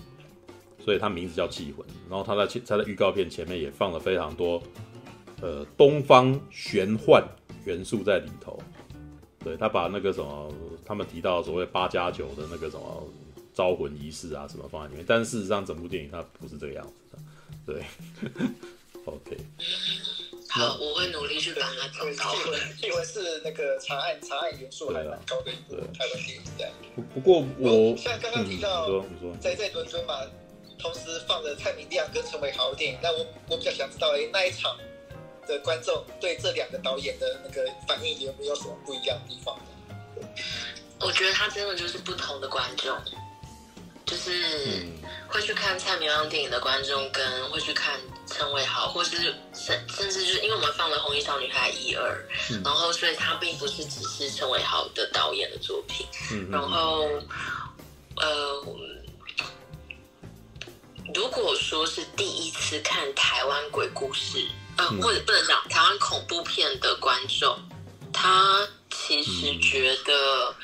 [0.85, 1.87] 所以他名字叫气魂。
[2.11, 4.63] 然后他在他的预告片前面也放了非常多
[5.41, 7.23] 呃东方玄幻
[7.65, 8.61] 元素在里头。
[9.45, 10.51] 对，他把那个什么，
[10.87, 13.07] 他们提到所谓八加九的那个什么
[13.53, 17.19] 招魂仪式啊什么放在里面，但是事实上整部电影它不是这个样子的。
[17.67, 17.85] 对，
[19.05, 19.37] OK。
[20.49, 22.35] 好，我会努力去把它搞到。
[22.83, 26.73] 因为是那个查案查案元素还蛮高的一部台湾电影这样。
[26.95, 29.05] 不不过我像刚刚提到，
[29.41, 30.15] 在在伦敦嘛，
[30.79, 34.75] 同时放了蔡明亮跟陈伟豪的电影，那我我比较想知道，哎，那一场。
[35.47, 39.59] 的观众对这两个导演的那个反应有没有什么不一样的地方？
[41.01, 42.97] 我觉得他真的就是不同的观众，
[44.07, 44.87] 就是
[45.29, 52.25] 会去看蔡明亮电影的观众，跟会去看陈伟豪，或是甚甚至就是因为我们放了《红衣小女孩》一二，
[52.65, 56.07] 然后所以他并不是只是陈伟豪的导演的作品，
[56.51, 57.07] 然后
[58.17, 58.65] 呃，
[61.15, 64.49] 如果说是第一次看台湾鬼故事。
[64.77, 67.57] 呃，或者不能讲台湾恐怖片的观众，
[68.13, 70.55] 他其实觉得，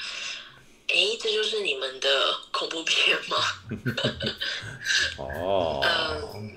[0.88, 2.08] 哎、嗯，这就是你们的
[2.50, 3.36] 恐怖片吗？
[5.18, 5.80] 哦，
[6.34, 6.50] 嗯，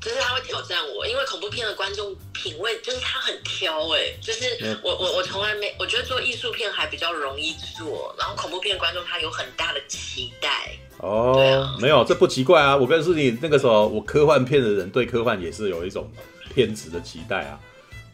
[0.00, 10.78] 就是他会挑战我，因为恐怖片的观众品味就是他很挑，哎，就是我我我从来没，我觉得做艺术片还比较容易做，然后恐怖片观众他有很大的期待。
[10.98, 16.12] 哦，啊、没有，这不奇怪啊，我跟是你那个时候，我科幻片的人对科幻也是有一种。
[16.52, 17.60] 偏执的期待啊，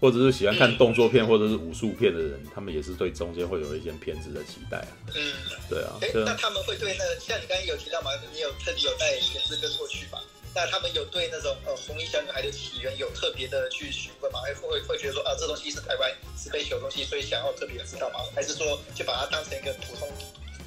[0.00, 4.88] 或者是喜欢看动作片或者是武术片的人，他们也是对中间会有一些片子的期待啊。
[5.14, 5.32] 嗯，
[5.68, 5.96] 对啊。
[6.02, 10.22] 哎、欸，那他们会对那个，像你刚刚有提到嘛，你有特地有带前世跟过去吧？
[10.54, 14.40] 那他们有对那种呃红衣小女孩的起源有特别的去询问吗？
[14.60, 18.20] 会会会觉得说啊，这东西是台湾是被修的东西，所以想要特别的知道吗？
[18.34, 20.08] 还是说就把它当成一个普通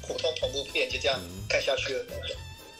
[0.06, 2.04] 普通恐怖片就这样看下去了？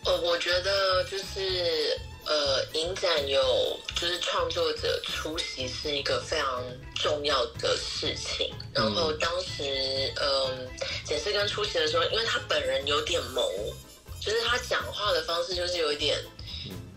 [0.05, 1.99] 呃，我觉得就是。
[2.31, 6.65] 呃，影展有就是创作者出席是一个非常
[6.95, 8.55] 重要的事情。
[8.73, 10.69] 然后当时，嗯，
[11.05, 13.45] 简世根出席的时候，因为他本人有点萌，
[14.21, 16.25] 就是他讲话的方式就是有一点，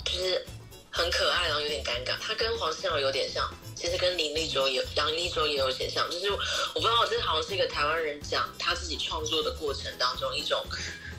[0.06, 0.46] 就是
[0.92, 2.16] 很可爱，然后有点尴尬。
[2.22, 6.08] 他跟黄思瑶有点像，其实跟林立洲也、杨立洲也有点像。
[6.12, 6.38] 就是我
[6.76, 10.64] 不知道，这好像是一个台湾人讲他自己创作的过程当中一种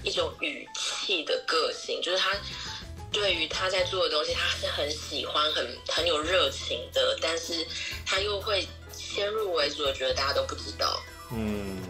[0.04, 2.30] 一种语气的个性，就是他。
[3.14, 7.66] 对于他在做的东西，他是很喜欢、很很有热情的，但是
[8.04, 11.00] 他又会先入为主的觉得大家都不知道。
[11.30, 11.80] 嗯，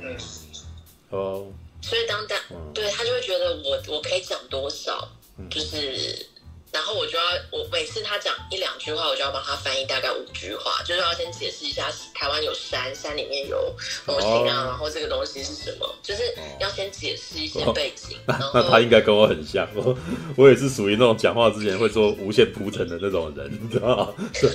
[1.11, 1.51] 哦，
[1.83, 2.39] 所以当大，
[2.73, 5.09] 对他就会觉得我我可以讲多少，
[5.51, 6.27] 就是。
[6.75, 13.73] 然后我就要，我每次他讲一两句话，我就要帮他翻译大概五句话，就是要先解释一下台湾有山，山里面有
[14.05, 16.23] 模型啊，哦、然后这个东西是什么，就是
[16.59, 18.19] 要先解释一些背景。
[18.27, 19.97] 哦、那，那他应该跟我很像，我
[20.37, 24.15] 我也是属于那种讲话之前会做无限铺陈的那种人，你知道吗？
[24.33, 24.51] 对，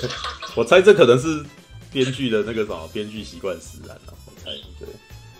[0.56, 1.42] 我猜这可能是
[1.90, 4.90] 编剧的那个什么编剧习惯使然了，我猜对。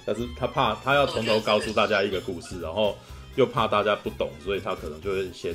[0.06, 2.98] 但是他怕他要从头告诉大家一个故事，然后
[3.36, 5.54] 又怕大家不懂，所以他可能就会先。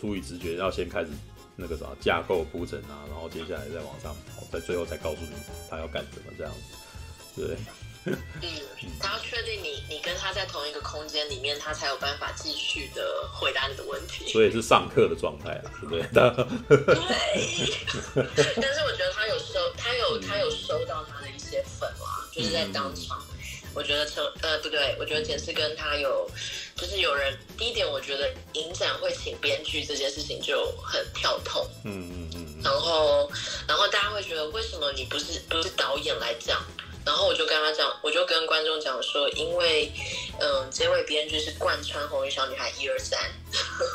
[0.00, 1.08] 出于直觉，要先开始
[1.56, 5.32] 那个啥架构铺陈啊，然后接下来再往上跑，在最后才告诉你
[5.68, 6.52] 他要干什么这样
[7.34, 7.56] 子，对。
[8.04, 8.16] 嗯，
[9.00, 14.26] 他要确定你你跟他在同一个空间里面，他才有办法继续的回答你的问题。
[14.32, 16.02] 所以是上课的状态啊，对不对？
[16.08, 16.86] 对。
[18.56, 23.22] 但是我觉得他有收，他有他有收到他的一些粉啦，就是在当场。
[23.32, 23.37] 嗯
[23.78, 26.28] 我觉得陈呃不对，我觉得前世跟他有，
[26.74, 33.30] 就是有人第一点，我觉得影展会请编剧这件事情就很跳痛，嗯嗯嗯，然后
[33.68, 36.60] 然后大家会觉得为什么你不是不是导演来讲？
[37.06, 39.92] 然后我就跟他讲，我就跟观众讲说，因为
[40.40, 43.16] 嗯、呃，这位编剧是贯穿《红衣小女孩》一二三，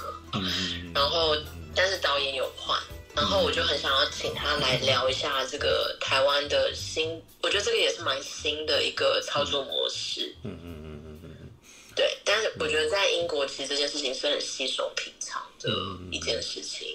[0.95, 1.36] 然后
[1.75, 2.79] 但是导演有换。
[3.16, 10.36] 然后我就很想要请他来聊一下这个台湾的新，我觉得这个也是蛮新的一个操作模式。
[10.41, 11.49] 嗯嗯嗯嗯嗯嗯。
[11.95, 15.70] 对，但是我觉得在英国其实这件事情是很稀松平常的
[16.11, 16.88] 一件事情。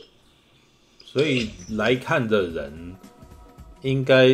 [1.05, 2.97] 所以来看的人
[3.83, 4.27] 应该，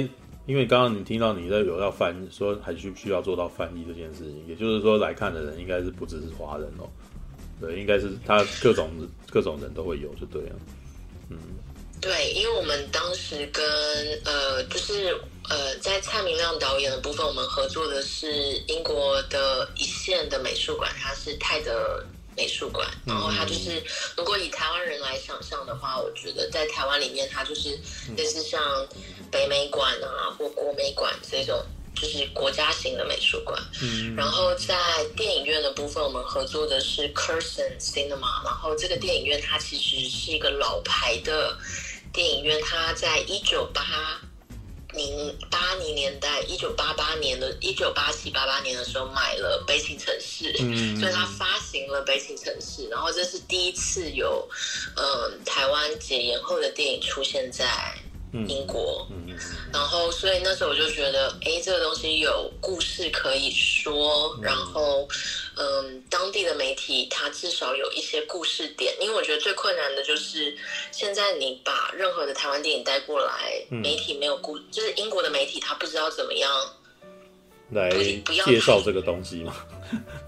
[0.46, 6.88] 因为刚刚你听到你在有要翻，说还需不需要做到翻译这件事情，也就是说来看的人应该是不只是华人哦，
[7.60, 8.90] 对，应该是他各种
[9.30, 10.56] 各种人都会有，就对了。
[11.28, 11.36] 嗯。
[12.04, 13.64] 对，因为我们当时跟
[14.26, 22.04] 呃，就是呃，在蔡明亮导演的部分，我们合作的是英国的一线的美术馆，它是泰德
[22.36, 22.86] 美术馆。
[23.06, 23.82] 然后它就是，
[24.18, 27.70] 如果以台湾人来想象的话，我觉得在台湾里面，它就是
[28.18, 28.86] 类似像
[29.30, 31.58] 北美馆啊或国美馆这种，
[31.96, 33.58] 就是国家型的美术馆。
[33.80, 34.14] 嗯。
[34.14, 34.76] 然后在
[35.16, 38.44] 电影院的部分，我们合作的是 Curson Cinema。
[38.44, 41.56] 然后这个电影院它其实是一个老牌的。
[42.14, 43.82] 电影院，它在一九八
[44.92, 54.48] 零八零年代，一九八八年的一九八七八八年的时候买了《悲情城市》，嗯，所以它发行了《悲情城市》，然后这是第一次有，
[54.96, 57.66] 嗯、呃，台湾解严后的电影出现在。
[58.48, 59.06] 英国，
[59.72, 65.08] 然后所以那时候我就觉得，哎，这个东西有故事可以说，然后，
[65.56, 70.56] 嗯，当地的媒体它至少有一些故事点，因为我觉得最困难的就是
[70.90, 76.50] 现在你把任何的台湾电影带过来，媒体没有故，就是英国的媒体他不知道怎么样
[77.70, 77.88] 来
[78.44, 79.54] 介绍这个东西嘛。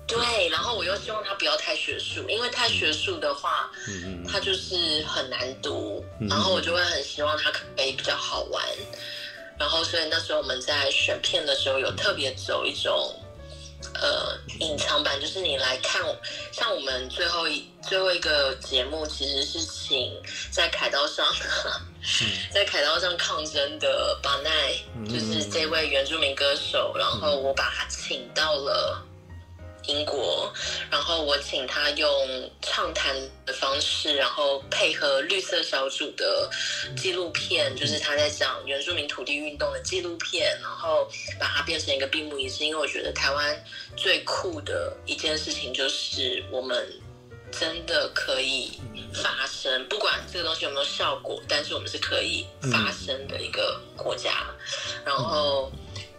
[0.06, 6.04] 对，然后我又希望他不要太学术，因为太学术的话，嗯，他就是很难读。
[6.20, 8.64] 嗯，然后我就会很希望他可以比较好玩。
[9.58, 13.12] 然后，所以那时候我们在选片的时候，有特别走一种
[13.94, 16.02] 呃隐藏版，就是你来看，
[16.52, 20.12] 像我们最后一最后一个节目，其实是请
[20.52, 21.26] 在凯道上，
[22.54, 24.74] 在凯道上抗争的巴奈，
[25.08, 29.02] 就是这位原住民歌手，然后我把他请到了。
[29.86, 30.52] 英国，
[30.90, 33.14] 然后我请他用畅谈
[33.44, 36.50] 的方式，然后配合绿色小组的
[36.96, 41.08] 纪录片，就是他在讲原住民土地运动的纪录片，然后
[41.38, 42.64] 把它变成一个闭幕仪式。
[42.64, 43.64] 因为我觉得台湾
[43.96, 46.86] 最酷的一件事情就是我们
[47.52, 48.72] 真的可以
[49.14, 54.46] 发声，不管这个东西有没有效果，但是我们是可以发声的一个国家。
[55.04, 55.70] 然后。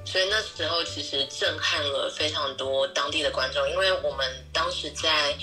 [0.10, 5.38] 所以那时候其实震撼了非常多当地的观众，因为我们当时在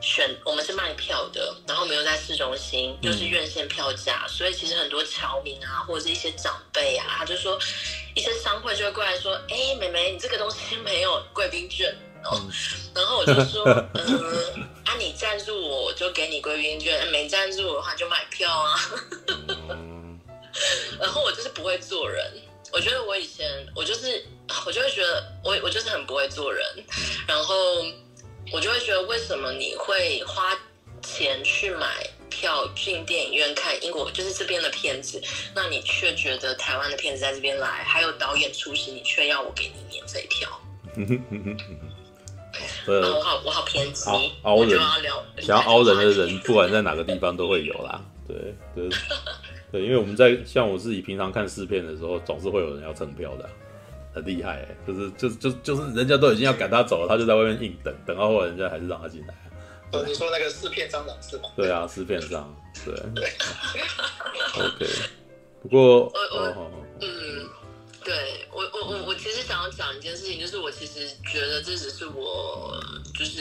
[0.00, 7.58] 选，我们是卖票的，然后没有在市中心，又、就是院线票价，所以其实很多侨民啊，或者是一些长辈啊，他就说，
[8.14, 11.92] 一些商会就会过来说，哎、欸，妹妹，你这个东西没有贵宾券
[12.24, 12.40] 哦，
[12.94, 18.80] 然后我就说，嗯，啊，你赞助我，我就给你贵宾券，没赞助我的话就买票啊，
[21.00, 22.32] 然后我就是不会做人。
[22.72, 24.24] 我觉得我以前我就是
[24.66, 26.64] 我就会觉得我我就是很不会做人，
[27.26, 27.54] 然后
[28.52, 30.56] 我就会觉得为什么你会花
[31.02, 35.22] 钱去买票进电影院看英国就是这边的片子，
[35.54, 40.48] 那你却觉得台湾的片子在这边来，还有导演出席，你却要我给你免费票？
[40.96, 41.90] 嗯哼嗯哼嗯哼。
[42.86, 44.10] 我好我好偏激，
[44.42, 44.80] 凹人
[45.42, 48.02] 想要凹人的人，不管在哪个地方都会有啦。
[48.26, 48.36] 对
[48.74, 48.88] 对。
[49.72, 53.48] 对，因为我们在像我自己平常看试片的时候，总是会有人要蹭票的，
[54.14, 59.34] 很厉害哎，就是就是就就是人家都已经要赶他走了，他就在外面硬等，等到后来人家还是让他进来。
[59.92, 61.44] 哦，你说那个试片蟑螂是吗？
[61.56, 62.54] 对啊，试片商，
[62.84, 62.94] 对。
[63.14, 63.32] 对
[64.58, 64.86] OK，
[65.62, 67.48] 不过我我、哦、嗯，
[68.04, 72.80] 对我我我我其实想要讲一件事情，就是我其实觉得这只是我
[73.14, 73.40] 就是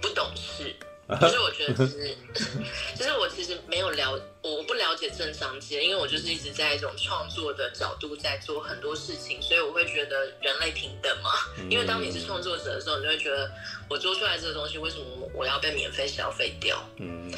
[0.00, 0.74] 不懂事。
[1.20, 2.16] 就是我觉得其实，
[2.96, 11.30] 就是我其实没有了，我不了了解正商界，因为我就是一直在一种创作的角度在做很多事情，所以我会觉得人类平等嘛。
[11.70, 13.50] 因为当你是创作者的时候，你就会觉得
[13.88, 16.84] 我做出来这个东西，为什么我要被免费消费掉？
[16.98, 17.32] 嗯。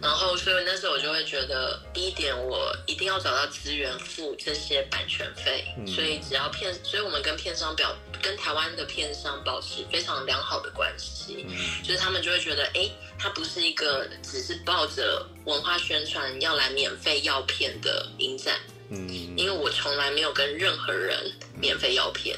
[0.00, 5.64] 然后，所以那时候我就会觉得，第一点，我一定要找到资源付这些版权费。
[5.86, 11.46] 所以只要片，所以我们跟片商表，跟台湾的片商保持非常良好的关系。
[11.82, 18.54] 就是他们就会觉得，哎，他不是一个只是抱着文化宣传要来免费药片的影展。
[18.90, 22.36] 嗯，因为我从来没有跟任何人免费药片。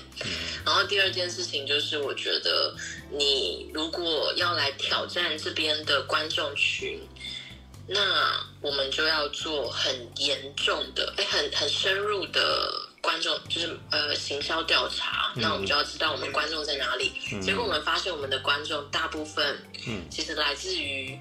[0.65, 2.75] 然后第二件事情就是，我觉得
[3.11, 7.01] 你如果要来挑战这边的观众群。
[7.89, 15.33] 那我们就要做很严重的，哎，很很深入的观众，就是呃行销调查。
[15.37, 17.13] 嗯、那我们就要知道我们观众在哪里。
[17.33, 21.17] 嗯、结果我们发现，我们的观众大部分，嗯，其实来自于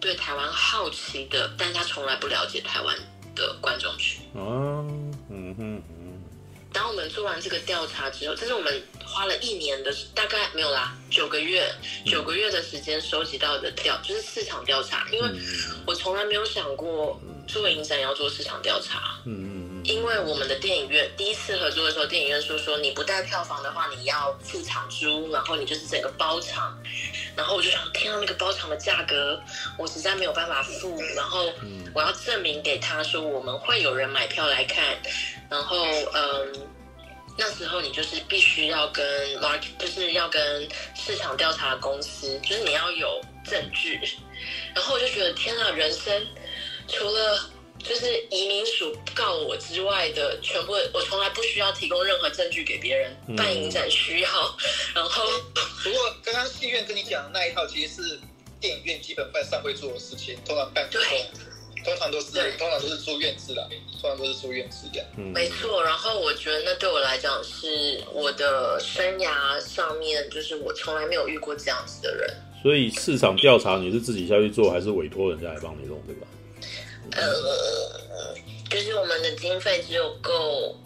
[0.00, 2.96] 对台湾好奇的，但他从来不了解台湾
[3.34, 4.22] 的观众群。
[4.34, 4.84] 哦，
[5.28, 5.82] 嗯哼。
[6.72, 11.68] 当我们做完这个调查之后，这是我们花了一年的，大概没有啦，九个月，
[12.06, 15.06] 九个月的时间收集到的调，就是市场调查。
[15.10, 15.28] 因为
[15.86, 19.18] 我从来没有想过做影展要做市场调查。
[19.26, 26.78] 嗯，因为我们的电影院第一次合作的时候，电影院说说你不带票房的话，你要付场租，然后你就是整个包场。
[27.36, 29.40] 然后我就想，听到那个包场的价格，
[29.76, 31.00] 我实在没有办法付。
[31.16, 31.52] 然后
[31.92, 34.96] 我要证明给他说，我们会有人买票来看。
[35.48, 35.84] 然后，
[36.14, 36.68] 嗯，
[37.38, 39.04] 那时候你就是必须要跟
[39.40, 43.98] market，就是要跟市场调查公司，就是你要有证据。
[44.74, 46.26] 然后我就觉得，天啊，人生
[46.88, 53.16] 除了就是移民署告我之外的，全部我从来不需要提供任何证据给别人。
[53.36, 54.30] 办影展需要。
[54.94, 55.24] 然后，
[55.82, 58.20] 不过刚刚戏院跟你讲的那一套，其实是
[58.60, 61.00] 电影院基本办上会做的事情，通常办对。
[61.84, 63.66] 通常都是，通常都是住院治疗，
[64.00, 65.04] 通常都是住院治疗。
[65.16, 65.82] 嗯，没错。
[65.82, 72.30] 然后我觉得那对我来讲是我的生涯上面，就是我从来没有遇过这样子的人。
[72.62, 76.26] 所以市场调查你是自己下去做，还是委托人家来帮你弄，对吧？
[77.12, 78.34] 呃，
[78.68, 80.76] 就是我们的经费只有够，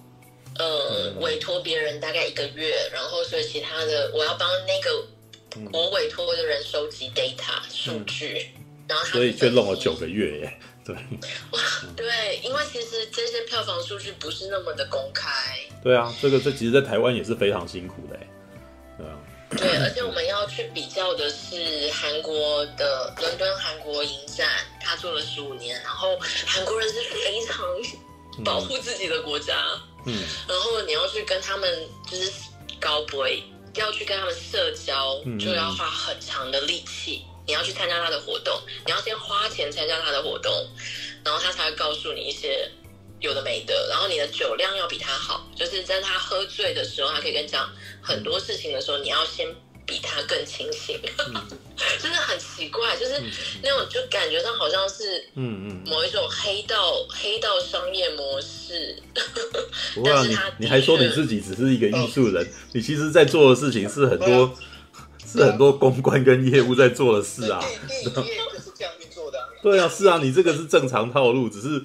[0.57, 10.59] 呃，委托别人大概一个月，然后所以其他的我要帮那个我委托的人收集 data 数据，嗯、然后所以却弄了九个月耶。
[10.85, 11.61] 对，哇，
[11.97, 15.31] 对，因为其实这些票房数据不是那么的公开。
[15.83, 18.19] 对啊，这个这其实，在台湾也是非常辛苦的，
[18.99, 19.17] 对啊。
[19.57, 24.49] 对，而且我们要去比较的是韩国的伦敦韩国影展，
[24.81, 27.65] 他做了十五年，然后韩国人是非常
[28.45, 29.55] 保护自己的国家，
[30.07, 32.33] 嗯，然后你要去跟他们就是
[32.81, 33.29] 高博，
[33.75, 37.25] 要去跟他们社交，就要花很长的力气。
[37.47, 40.53] 你要去参加他的活动，你要先花钱参加他的活动，
[41.25, 42.71] 然后他才会告诉你一些
[43.21, 47.71] 有的没的，然后你的酒量要比他好，就是在他喝醉的时候，他可以跟你讲
[48.01, 49.47] 很多事情的时候，你要先
[49.87, 50.99] 比他更清醒，
[51.35, 51.35] 嗯、
[52.01, 53.23] 真 的很奇怪，就是
[53.63, 58.97] 那种就感觉上好像是嗯嗯某一种黑道、黑道商业模式。
[59.95, 64.57] 不过、啊、 你你还说你自己只是一个艺术人，哦、你其实在做的事情是很多。
[65.39, 69.39] 是很多公关跟业务在做的事啊，电影业就是这样运作的。
[69.63, 71.83] 对啊，是啊，你这个是正常套路，只是，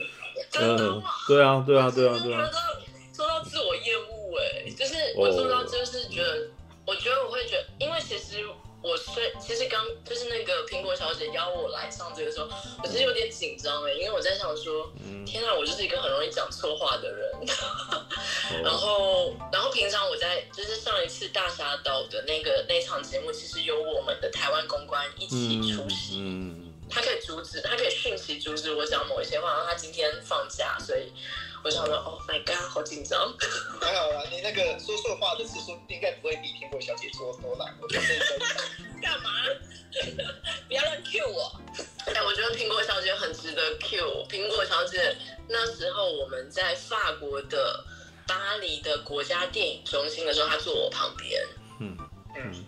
[0.59, 2.49] 嗯，对啊，对啊，对啊，对啊。
[3.15, 6.47] 说到自我业务，哎，就是我说到就是觉得，
[6.85, 8.45] 我觉得我会觉得，因为其实。
[8.89, 12.49] 我虽其实刚就是那个苹果小姐邀我来上这个时候，
[12.81, 14.91] 我其实有点紧张哎，因为我在想说，
[15.25, 17.31] 天啊，我就是一个很容易讲错话的人。
[18.63, 26.55] 然后，然后平常我在就是上一次大侠岛的那个那场节目，其实有我们的台湾公关一起出席，
[26.89, 31.11] 他可以阻止，他可以讯息阻止我讲某一些话，然后他今天放假，所以。
[31.64, 33.34] 我想说，Oh my God，好紧张。
[33.82, 37.66] 还好啦，你那个说错话的次数应该不会比苹果小姐多多啦。
[39.01, 39.32] 干嘛？
[40.68, 41.60] 不要乱 Q 我。
[42.05, 44.26] 但 我觉得苹果小姐很值得 Q。
[44.30, 45.16] 苹果小姐
[45.47, 47.84] 那时候我们在法国的
[48.28, 51.41] 巴黎的国家电影中心的时候，她坐我旁边。
[51.80, 51.97] 嗯
[52.36, 52.66] 嗯。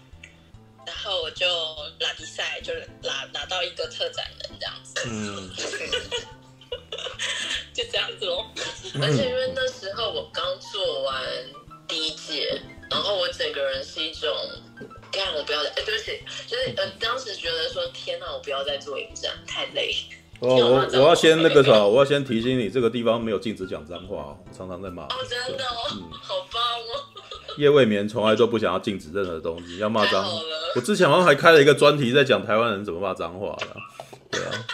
[0.86, 1.46] 然后我就
[2.00, 5.02] 拉比赛，就是拿拿到一个特展人这样子。
[5.06, 5.50] 嗯。
[7.74, 8.46] 就这样子咯，
[9.02, 11.24] 而且因为那时候我刚做完
[11.88, 14.30] 第一届，然后我整个人是一种，
[15.12, 19.96] 干我不要再，哎，对不起，就是呃，当时觉得说，天哪，我不要再做影展，太累。
[20.40, 25.04] 哦，我我要先那个啥，我要先提醒你，这个地方没有禁止讲脏话，我常常在骂。
[25.04, 27.08] 哦，真的哦，嗯、好棒哦。
[27.58, 30.42] 夜未眠从来都不想要禁止任何东西，要骂脏话。
[30.76, 33.68] 我之前好像还开了一个专题，在讲台湾人怎么骂脏话的，
[34.32, 34.66] 对啊。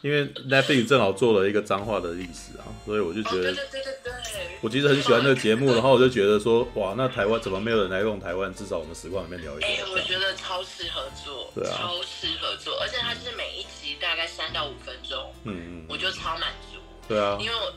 [0.00, 8.52] 因为 Netflix 正好做了一个脏话的历史啊，所以我就觉得，对对对对对，我其实很喜欢这个节目，然后我就觉得说，哇，那台湾怎么没有人来用台湾？
[8.54, 9.66] 至少我们实况里面聊一下。
[9.66, 16.78] 哎，我觉得超适合做，对啊，超适合做，而且它是每一集大概三到五分钟，嗯嗯，我就超满足。
[17.08, 17.72] 对啊，因为我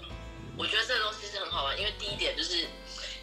[0.57, 2.65] 我觉得这个东西是很好玩，因为第一点就是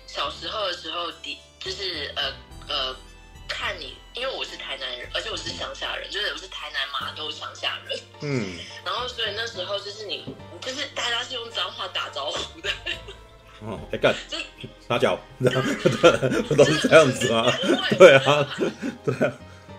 [0.07, 2.33] 小时候的时候，第就是呃
[2.69, 2.97] 呃。
[3.49, 7.99] 看你，因为我是台南人，而且我是乡下人，就是我是台南麻豆乡下人。
[8.21, 8.59] 嗯。
[8.85, 10.25] 然后，所以那时候就是你，
[10.61, 12.71] 就是大家是用脏话打招呼的。
[13.61, 14.39] 哦，哎干， 就
[14.87, 15.51] 撒娇，对，
[16.57, 17.51] 都是这样子吗？
[17.99, 18.57] 对啊，
[19.05, 19.33] 对啊。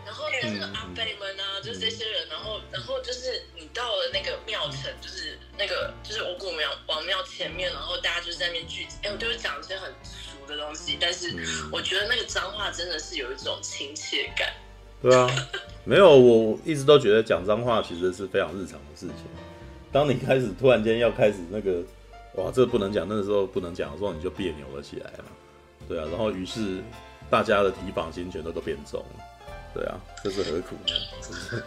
[0.06, 10.28] 然后那个阿伯们啊，就是这些人，然后，然后就是你到了那个庙城，就是那个就是五谷庙王庙前面，然后大家就是在那边聚集，哎，我就是讲一些很俗。
[10.50, 11.32] 的东西，但是
[11.72, 14.52] 我觉得那个脏话真的是有一种亲切感。
[15.00, 15.30] 对啊，
[15.86, 19.28] 没有，我一直都觉得讲脏话其实是非常日常的事情。
[19.92, 21.84] 当你开始突然间要开始那个，
[22.34, 25.26] 哇，这个不能讲，那个时候不能讲的时候，你就别扭了起来嘛。
[25.88, 26.84] 对啊，然后于是
[27.30, 29.24] 大家的提防心全都都变重了。
[29.76, 31.62] 对啊，这是何苦呢？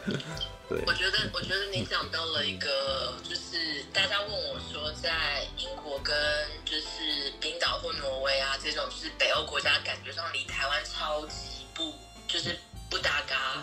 [0.72, 6.16] 对，我觉得，我觉得你讲到了一个，就是大家问我说，在英国跟
[6.64, 11.92] 就是冰岛或挪威啊这种就是北欧国家，感觉上离台湾超级不
[12.26, 12.58] 就是
[12.88, 13.62] 不搭嘎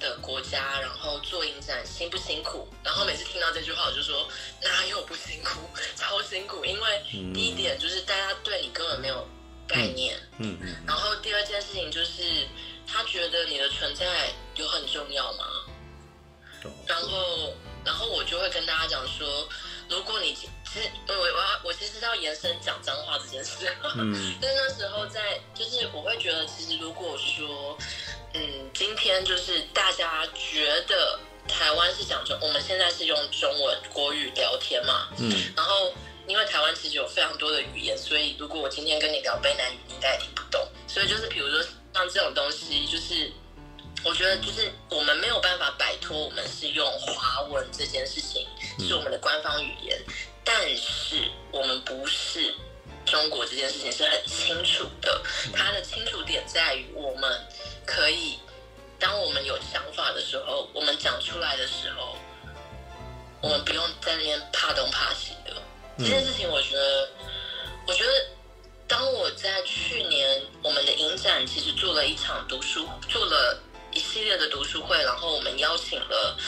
[0.00, 2.66] 的国家，然后做影展辛不辛苦？
[2.82, 4.26] 然后每次听到这句话，我就说
[4.62, 5.60] 哪有不辛苦，
[5.96, 6.64] 超辛苦。
[6.64, 7.02] 因为
[7.34, 9.28] 第一点就是大家对你根本没有
[9.66, 12.48] 概念，嗯嗯，然后第二件事情就是。
[12.90, 15.44] 他觉得你的存在有很重要吗？
[16.86, 17.54] 然后，
[17.84, 19.48] 然后我就会跟大家讲说，
[19.88, 20.46] 如果你其
[20.80, 27.76] 实我我要我其实要延伸讲脏话这件事， 嗯，但那时候在就是我会觉得，其实如果说，
[28.34, 35.92] 嗯，今天就是大家觉得台湾是讲中，我们现在是用中文国语聊天嘛，嗯，然后
[36.26, 41.64] 因为台湾其实有非常多的语言，所以如果我今天跟你聊卑南语，你应该也听不懂，所以就是比如说。
[41.94, 43.32] 像这种东西，就是
[44.04, 48.46] 我觉得，就是我们没有办法摆脱我们是用华文这件事情
[48.78, 50.00] 是我们的官方语言，
[50.44, 52.54] 但是我们不是
[53.04, 55.20] 中国这件事情是很清楚的。
[55.54, 57.46] 它的清楚点在于，我们
[57.84, 58.38] 可以
[58.98, 62.16] 当我们有想法的时候，我们讲出来的时候，
[63.42, 65.54] 我们不用在那边怕东怕西的。
[65.98, 67.10] 这件事情，我觉得，
[67.86, 68.10] 我觉得。
[68.88, 73.60] 当我在去年我们的影展其实做了一场读书，做了
[73.98, 76.38] 一系列的读书会，然后我们邀请了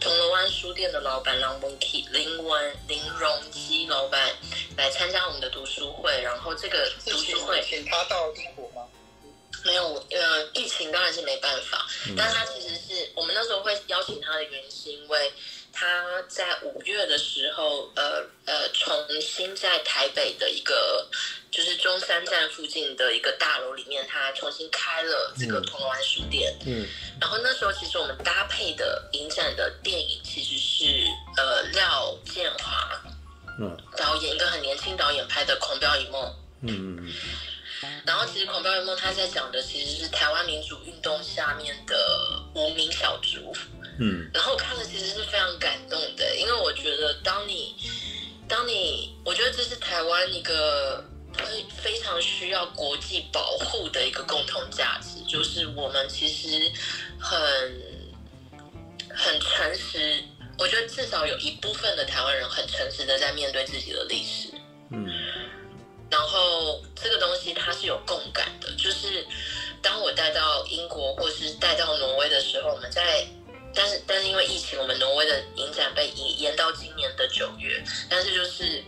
[0.00, 4.30] 铜锣湾书店的老板林文基、林文林荣基老板
[4.76, 8.86] 来参加我们的读书会，然后这个读书会请他到英国吗？
[9.64, 11.84] 没有，呃，疫情当然是没办法，
[12.16, 15.32] 但是他其实是我们那时候会邀请他的原因是因为。
[15.72, 21.08] 他在五月的时候，呃呃，重新在台北的一个
[21.50, 26.54] 就是中山站附近的一个大楼里面，他重新开了这个铜锣湾书店。
[26.66, 26.86] 嗯，
[27.20, 31.06] 然后那时候其实我们搭配的影展的电影其实是
[31.36, 33.00] 呃廖建华，
[33.60, 36.24] 嗯，导演一个很年轻导演拍的《狂飙一梦》。
[36.62, 37.12] 嗯嗯。
[38.04, 41.96] 然后其实《狂飙一梦》他在讲的其实是台湾民主运动下面的
[42.54, 43.56] 无名小卒。
[44.02, 47.76] 嗯，然后看了其实是非常感动的，因为我觉得当你，
[48.48, 56.72] 当你，我觉得这是台湾一个非非常需要国际保护的一个共同价值，就是我们其实
[57.18, 57.38] 很
[59.10, 60.24] 很诚实，
[60.56, 64.48] 我觉得至少有一部分的台湾人很诚实的在面对自己的历史。
[64.90, 65.06] 嗯，
[66.10, 69.26] 然后这个东西它是有共感的，就是
[69.82, 73.26] 当我带到英国或是带到挪威的时候，我们在。
[73.72, 77.82] 但是，但是因为疫情，我们挪威的影展被延延到今年的九月。
[78.08, 78.82] 但是就是，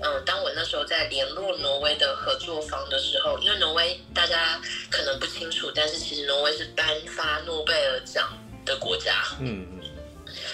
[0.00, 4.60] 嗯，当我那时候在联络挪威的合作方的时候，因为挪威大家
[4.90, 8.32] 可能不清楚，但是其实挪威是颁发诺贝尔奖
[8.64, 9.24] 的国家。
[9.40, 9.78] 嗯嗯。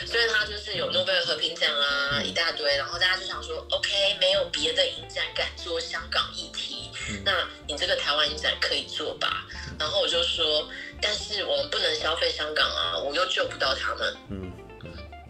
[0.07, 2.77] 所以他就是有诺贝尔和平奖啊，一大堆。
[2.77, 6.91] 然后大家就想说，OK，没有别的影展敢做香港议题，
[7.25, 9.47] 那你这个台湾影展可以做吧？
[9.79, 10.69] 然后我就说。
[11.05, 14.17] 但是我们不能消费香港啊，我又救不到他们。
[14.31, 14.51] 嗯，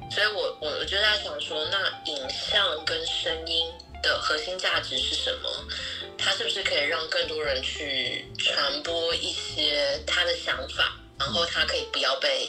[0.09, 3.67] 所以我我我就在想说，那影像跟声音
[4.01, 5.51] 的核心价值是什么？
[6.17, 12.49] 它是不是可以让更多人去传播一些他的想法，然后他可以不要被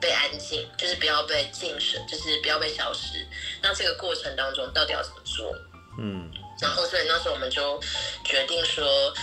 [0.00, 3.24] 被安静，就是不要被禁声，就是不要被消失。
[3.62, 5.54] 那这个过程当中到底要怎么做？
[6.00, 6.28] 嗯，
[6.60, 7.80] 然后所以那时候我们就
[8.24, 9.14] 决定说。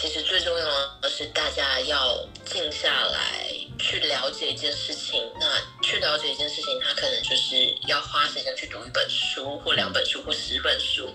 [0.00, 0.64] 其实最重要
[1.00, 5.46] 的是，大家要静下来，去了解一件事情，那
[5.82, 11.08] 去了解一件事情，他可能就是要花时间去读一本书，或两本书，或十本书。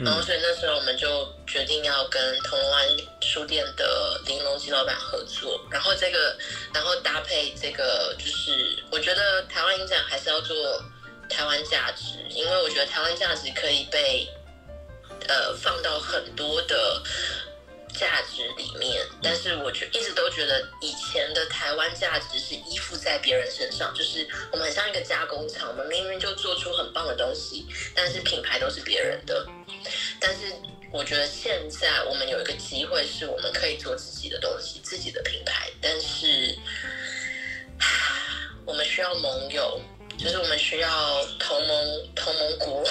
[0.00, 2.88] 然后，所以那时候我们就决定要跟铜锣湾
[3.20, 5.60] 书店的林隆基老板合作。
[5.70, 6.36] 然后这个，
[6.72, 10.54] 然后搭配这个，就是我觉得台湾影展还是要做
[11.28, 14.28] 台湾价值，因为我觉得台湾价值可以被
[15.26, 17.02] 呃放到很多的。
[17.94, 29.46] 价值里面，但是我觉一直都觉得以前的台湾价值是依附在别人身上，就是我们很像一个加工厂，我们明明就做出很棒的东西，但是品牌都是别人的。
[30.20, 30.52] 但是
[30.92, 36.56] 我觉得现在我们有一个机会，是我们可以做自己的东西，自己的品牌，但是
[38.64, 39.80] 我们需要盟友。
[40.18, 42.84] 就是我们需要同盟同盟国。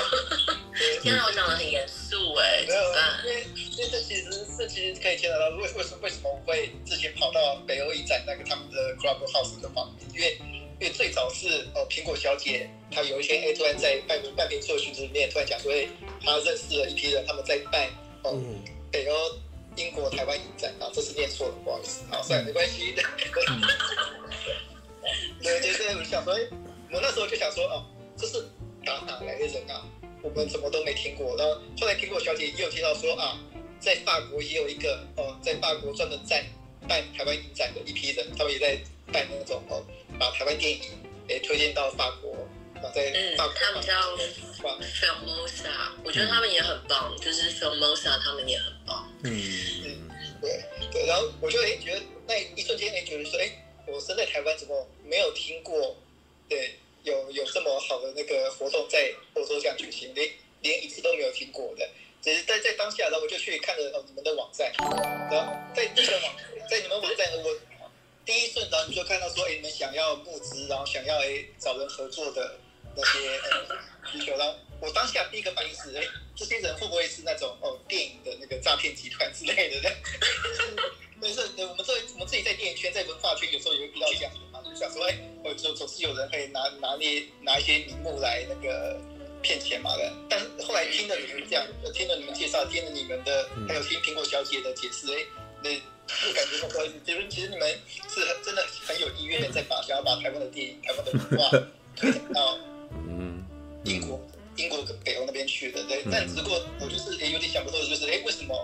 [1.01, 3.19] 天啊，我讲的很严肃哎，怎么办？
[3.25, 4.23] 因为因为这其实
[4.57, 10.09] 这其实可以牵扯到为为什么为什么我会之前跑到北欧影展那个他们的 Clubhouse 的旁边？
[10.13, 10.37] 因为
[10.79, 15.87] 因为最早是呃苹果小姐，她有一天哎突然在半半屏社群里面突然讲说，哎，
[16.23, 17.87] 她认识了一批人，他们在办
[18.23, 18.39] 哦、呃、
[18.91, 19.15] 北欧
[19.75, 22.93] 英国台湾影展啊，这是念错了，不好意思，好，算了，没关系。
[25.41, 26.37] 对，就是我想说。
[26.93, 27.83] 我那时候就想说，哦，
[28.15, 28.45] 这是
[28.85, 29.83] 打哪来的人啊？
[30.21, 31.35] 我们怎么都没听过。
[31.35, 33.39] 然后后来苹果小姐也有提到说，啊，
[33.79, 36.45] 在法国也有一个哦，在法国专门在
[36.87, 38.77] 办台湾影展的一批人，他们也在
[39.11, 39.83] 办那种哦，
[40.19, 40.81] 把台湾电影
[41.29, 42.31] 诶推荐到法国，
[42.75, 43.53] 然后在法国。
[43.53, 44.15] 嗯，他们叫
[44.79, 45.71] Filmosa，
[46.05, 49.09] 我觉得他们也很棒，就是 Filmosa 他们也很棒。
[49.23, 49.31] 嗯
[49.83, 51.07] 嗯，对对。
[51.07, 53.51] 然后我就诶觉得那一瞬间诶觉得说，诶，
[53.87, 55.97] 我身在台湾怎么没有听过？
[56.47, 56.75] 对。
[57.03, 60.29] 有有这么好的那个活动在欧洲这样举行，连
[60.61, 61.87] 连一次都没有听过的。
[62.21, 64.71] 只是在在当下，然后我就去看了哦你们的网站，
[65.29, 66.33] 然后在这个网
[66.69, 67.59] 在你们网站，我
[68.25, 72.57] 第一瞬间你就看到说，哎，你们想要募资，然后想要哎找人合作的
[72.95, 73.19] 那些
[74.09, 76.03] 需求，然后我当下第一个反应是，哎，
[76.35, 79.79] 这些人会不会是那种哦电影的那个诈骗集团之类的？
[81.21, 84.75] 对，是，我们这我们自己在电影圈、在文化圈，有时候也会遇到这样的嘛，就。
[84.75, 88.99] 想说，哎，我总总是有人可以拿拿捏拿一些名目来那个
[89.41, 90.11] 骗钱嘛的。
[90.29, 95.25] 但是后来听了你们这样，听了你们介绍，听了你们的，还有听苹果小姐的解释，哎，
[95.63, 96.67] 那就感觉说，
[97.05, 97.79] 其实其实你们
[98.09, 101.49] 是很真的很有意愿在把想要把台湾的电影、台湾的文化
[101.95, 102.59] 推广到
[103.07, 103.45] 嗯
[103.85, 104.19] 英国、
[104.57, 105.83] 英国跟北欧那边去的。
[105.85, 108.55] 对，但只不过我就是也有点想不透，就是哎，为什么？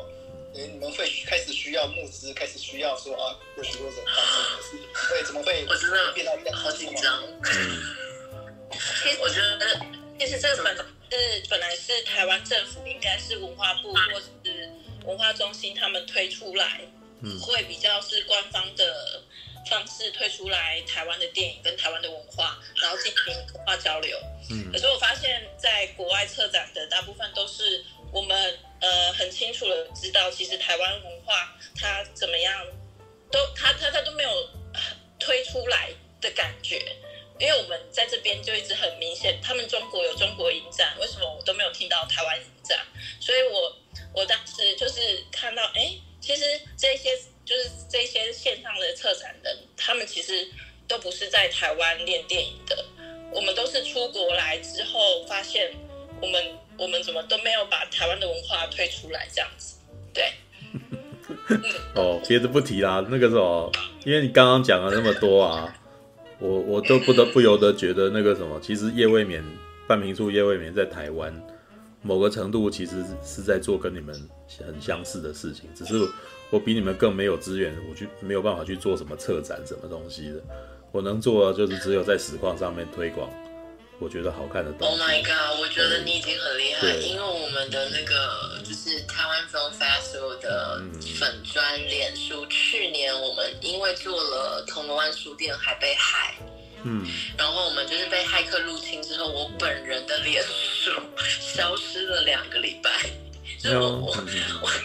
[0.55, 4.15] 哎，你们会开始需要募资，开始需要说啊，有许多人帮
[4.71, 4.77] 助，
[5.13, 5.63] 会怎么会？
[5.69, 7.23] 我真的变到好紧张。
[8.71, 9.79] 其实我觉得，
[10.19, 14.69] 其实这个本是本来是台湾政府应该是文化部或是
[15.05, 16.81] 文化中心他们推出来，
[17.21, 19.21] 嗯，会比较是官方的
[19.67, 24.15] 方式推出来台湾的电影跟台湾的文化，然后进行文化交流。
[24.51, 28.59] 嗯，可是我发现，在国外策展的大部分都是我们。
[28.81, 32.65] 呃，很清楚的知道，其实台湾文化它怎么样，
[33.29, 34.49] 都它它它都没有
[35.19, 35.89] 推出来
[36.21, 36.77] 的感觉，
[37.37, 42.79] 因为我们在这边就一直很明显，他们中国有中国影展，为什么我都没有听到台湾影展？
[43.19, 43.77] 所以我
[44.13, 45.91] 我当时就是看到，哎，
[46.21, 46.45] 其实
[46.77, 47.19] 这些
[47.49, 50.47] 就是这些线上的策展人，他们其实
[50.87, 52.85] 都不是在台湾练电影的，
[53.33, 55.71] 我们都是出国来之后发现
[56.21, 56.43] 我们。
[56.79, 59.75] 我们怎么都没有把台湾的文化推出来，这样子，
[60.13, 60.31] 对。
[61.93, 63.69] 哦，别的不提啦，那个什么，
[64.05, 65.77] 因为你刚刚讲了那么多啊，
[66.39, 69.43] 我我都不得不由得觉得那个什么，其实叶未眠
[69.89, 71.35] 半瓶醋叶未眠在台湾
[72.01, 74.15] 某个程度其实是在做跟你们
[74.65, 75.95] 很相似的事情，只是
[76.49, 80.41] 我比你们更没有资源，我去没有办法去做什么策展什么东西的，
[80.91, 83.29] 我能做的就是只有在实况上面推广。
[84.01, 84.93] 我觉得好看的东西。
[84.93, 85.59] Oh my god！
[85.59, 90.81] 我觉得你已经很厉害，因为我们的那个就是台湾 Film Festival 的
[91.19, 96.33] 粉专脸书，去年我们因为做了铜锣湾书店还被害，
[96.83, 97.05] 嗯，
[97.37, 100.91] 然后我们就是被骇客入侵之后，我本人的脸书
[101.41, 102.89] 消失了两个礼拜，
[103.61, 104.15] 就我我。
[104.61, 104.69] 我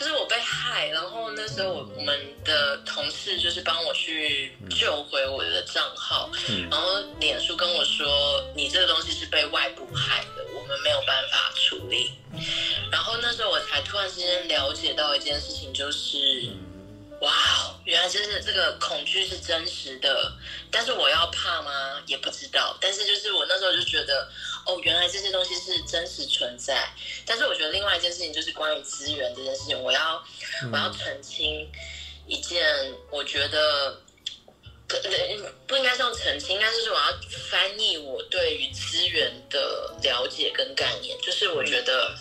[0.00, 6.86] 就是我被害，然后那时候我我们的同事就是帮我去救回我的账号，嗯、然后
[7.20, 12.12] 脸书跟我说，你这个东西是被外部害的，我们没有办法处理。
[12.90, 16.48] 然后那时候我才突然之间了解到一件事情，就是。
[17.20, 20.32] 哇哦，原来就是这个恐惧是真实的，
[20.70, 22.02] 但是我要怕吗？
[22.06, 22.76] 也不知道。
[22.80, 24.26] 但是就是我那时候就觉得，
[24.66, 26.88] 哦，原来这些东西是真实存在。
[27.26, 30.24] 但是我觉得另外一件事情就是关于资源这件事情，我要
[30.72, 31.70] 我要澄清
[32.26, 32.64] 一件，
[33.10, 34.00] 我觉得
[34.88, 34.96] 不
[35.66, 37.18] 不应该是用澄清，应该是说我要
[37.50, 41.20] 翻译我对于资源的了解跟概念。
[41.20, 42.16] 就是我觉得，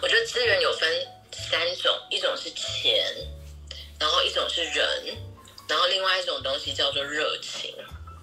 [0.00, 0.88] 我觉得资源有分
[1.32, 3.04] 三种，一种是钱，
[3.98, 5.16] 然后一种是人，
[5.68, 7.74] 然后另外一种东西叫做热情。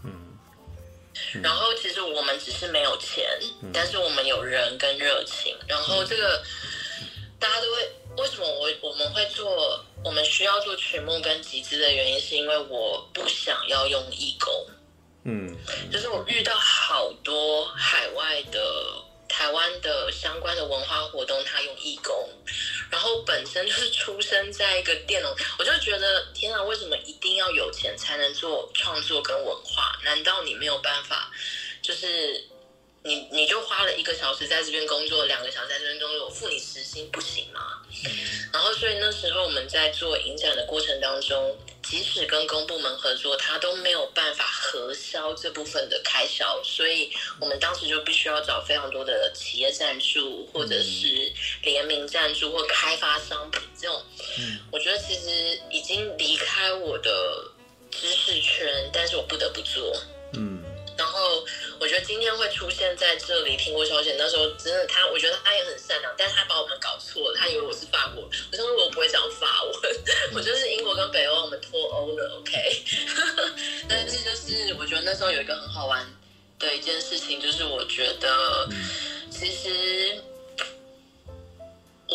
[0.03, 0.35] 嗯，
[1.41, 3.25] 然后其实我们只是没有钱，
[3.73, 5.55] 但是我们有人跟热情。
[5.67, 6.43] 然后这个
[7.39, 7.91] 大家都会。
[8.17, 14.67] 为什么我我们会做，我们需要做曲目跟集资的原因，是因为我不想要用义工。
[15.25, 15.57] 嗯，
[15.91, 19.03] 就是我遇到好多海外的、
[19.35, 22.29] 台湾的相关的文化活动，他用义工，
[22.89, 29.99] 然后本身就是出生在一个电脑，我就觉得天啊，为什么一定要有钱才能做创作跟文化？
[30.05, 31.29] 难道你没有办法，
[31.81, 32.47] 就是？
[33.05, 37.61] 你你就花了一个小时在这边工作，两个小时在这边工作，我付你时薪不行吗？
[38.03, 38.11] 嗯。
[38.51, 51.31] 然后，所以那时候我们在做影展的过程当中，即使跟公部门合作，他都没有办法核销这部分的开销，所以我们当时就必须要找非常多的企业赞助，或者是
[51.61, 54.01] 联名赞助或开发商品这种。
[54.39, 57.51] 嗯，我觉得其实已经离开我的
[57.91, 59.95] 知识圈，但是我不得不做。
[60.33, 60.63] 嗯。
[61.79, 69.73] 我觉得今天会出现在这里，苹果小姐那时候真的他，我觉得他也很善良，但是他把我们搞错了，他以为我是法国，我说我不会讲法文，
[70.35, 72.83] 我就是英国跟北欧，我们脱欧了，OK。
[73.89, 76.05] 但是就是我觉得那时候有一个很好玩
[76.59, 78.67] 的一件事情，就是我觉得
[79.29, 80.21] 其实。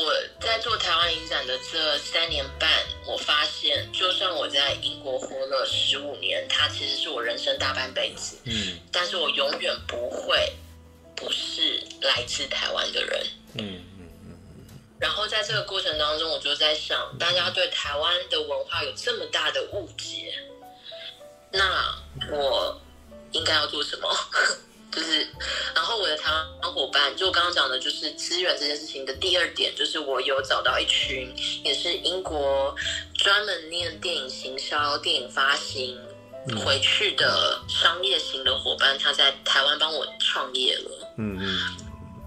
[0.00, 2.70] 我在做台湾影展的这三年半，
[3.06, 8.38] 我发现，就算我在英国活了十五年，它其实是我人生大半辈子。
[8.44, 10.50] 嗯，但是我永远不会
[11.14, 13.26] 不是来自台湾的人。
[13.58, 14.36] 嗯嗯嗯。
[14.98, 20.32] 然后在这个过程当中，我就在想，大家对台湾的文化有这么大的误解，
[21.52, 21.94] 那
[22.32, 22.80] 我
[23.32, 24.08] 应该要做什么？
[24.90, 25.26] 就是，
[25.74, 31.32] 然后我的台湾伙伴，就我刚刚讲的，就是资源这件事情的第二点，就是我有找到一群
[31.62, 32.74] 也是英国
[33.14, 35.96] 专门念电影行销、电影发行
[36.64, 41.08] 回去的商业型的伙伴，他在台湾帮我创业了。
[41.18, 41.76] 嗯嗯，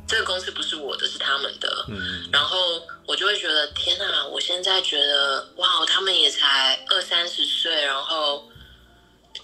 [0.08, 1.86] 这个公司不是我的，是他们的。
[1.90, 4.26] 嗯，然后我就会觉得，天哪！
[4.26, 8.48] 我现在觉得，哇，他们也才二三十岁，然后。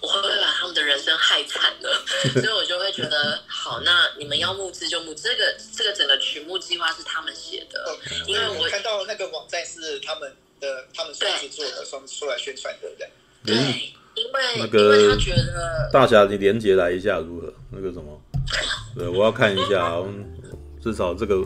[0.00, 2.04] 我会不会把他们的人生害惨了？
[2.40, 5.28] 所以我就会觉得，好，那你们要募资就募资。
[5.28, 12.88] 这个这个整个曲目计划是他们写的，因为我看到那个网站是他们的，他们算是做的，算出来宣传的，
[13.44, 13.56] 对对，
[14.14, 17.52] 因为那个因为他觉得大侠，你连接来一下如何？
[17.70, 18.20] 那个什么？
[18.96, 20.02] 对，我要看一下，
[20.82, 21.44] 至少这个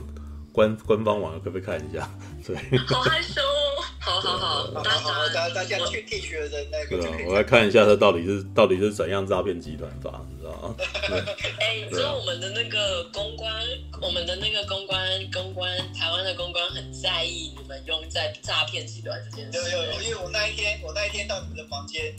[0.52, 2.08] 官官方网可不可以看一下？
[2.46, 3.84] 对，好害羞哦。
[3.98, 10.76] 好好好，大家大家大家去 T 恤的那个，我来看一下他到底是到底是怎样诈骗集团法，你知道吗？
[11.58, 13.50] 哎，你知道我们的那个公关，
[14.02, 15.00] 我们的那个公关
[15.32, 19.58] 公关，台湾的公关很在意你们用在诈骗集团这件事。
[19.58, 22.14] 有有有，因为我那一天我那一天到你们的房间，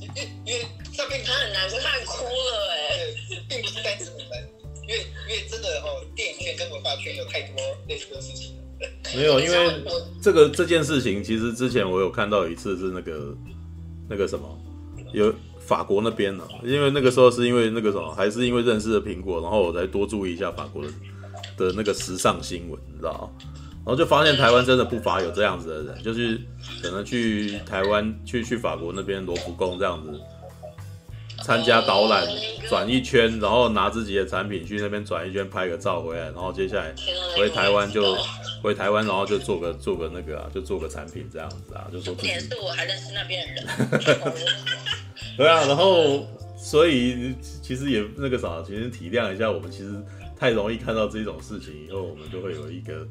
[0.00, 3.14] 因为因为诈骗他很难过，他哭了哎，
[3.48, 4.48] 并不是单指你们，
[4.82, 7.56] 因为因为真的哦，电影圈跟文化圈有太多
[7.86, 8.58] 类似的事情。
[9.16, 9.82] 没有，因为
[10.22, 13.36] 这个这件事情，其实之前我有看到一次是那个
[14.08, 14.46] 那个什么，
[15.12, 20.88] 有法国那边呢、啊，因为那个时候是因为那个什么，还是因为认识了苹果，然后我才多注意一下法国的
[21.56, 23.32] 的那个时尚新闻，你知道，
[23.84, 26.40] 然后就发现台湾真的不乏有这样子的人，就是
[26.82, 30.20] 可能去台湾去去法国那边罗浮宫这样子。
[31.44, 32.26] 参加导览
[32.68, 36.92] 转一圈，然后拿自己的产品去那边转一圈，拍个照回来，然后接下来
[37.36, 38.02] 回台湾就
[38.62, 42.28] 回台湾，然后就做个做个那个啊，就做个产品这样子啊，就说自己。
[42.28, 43.66] 也是我还认识那边的人。
[45.36, 49.94] 对啊，然后所以其实也那个啥，其实体谅一下我们，其实
[50.38, 53.06] 太容易看到这种事情以后，我们就会有一个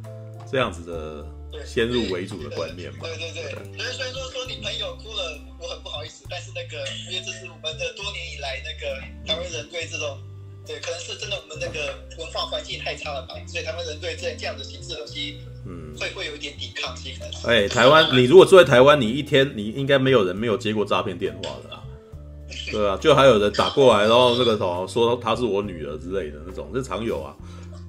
[0.51, 1.25] 这样子的。
[1.65, 10.19] 先入为主的观念嘛，对对对，所以虽然说说你朋友哭了，我很不好意思，但是那个因为这是我们的多年以来那个台湾人对这种，
[10.67, 17.13] 对，可能是真的我们那个文化环境太差了吧，所以他们人对这这样的形式的东西，嗯，会会有一点抵抗性。
[17.45, 21.81] 哎、欸，台湾，你如果住在台湾，你一天你应该没有人没有接过诈骗电话的啊，
[22.71, 27.33] 对啊，就还有人打过来，然后那个什么说她是我女儿之类的那种，这常有啊，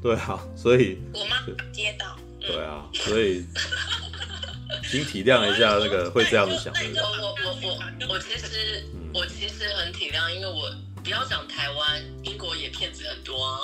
[0.00, 1.36] 对啊，所以我妈
[1.72, 2.16] 接到。
[2.40, 3.44] 对啊，所以
[4.88, 6.94] 请体谅一下那个会这样子想的人。
[6.94, 10.70] 我我我我我其实我其实很体谅，因为我
[11.08, 13.58] 不要讲台湾，英国也骗子很多啊。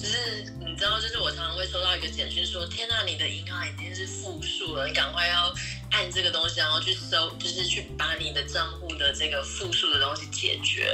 [0.00, 5.54] 就是你知道，就是我常常会收到一个简讯说：“天呐，你的银行已经是负数了，你赶快要
[5.90, 10.90] 按这个东西，然后去搜，就是去把你的账户的这个负数的东西解决。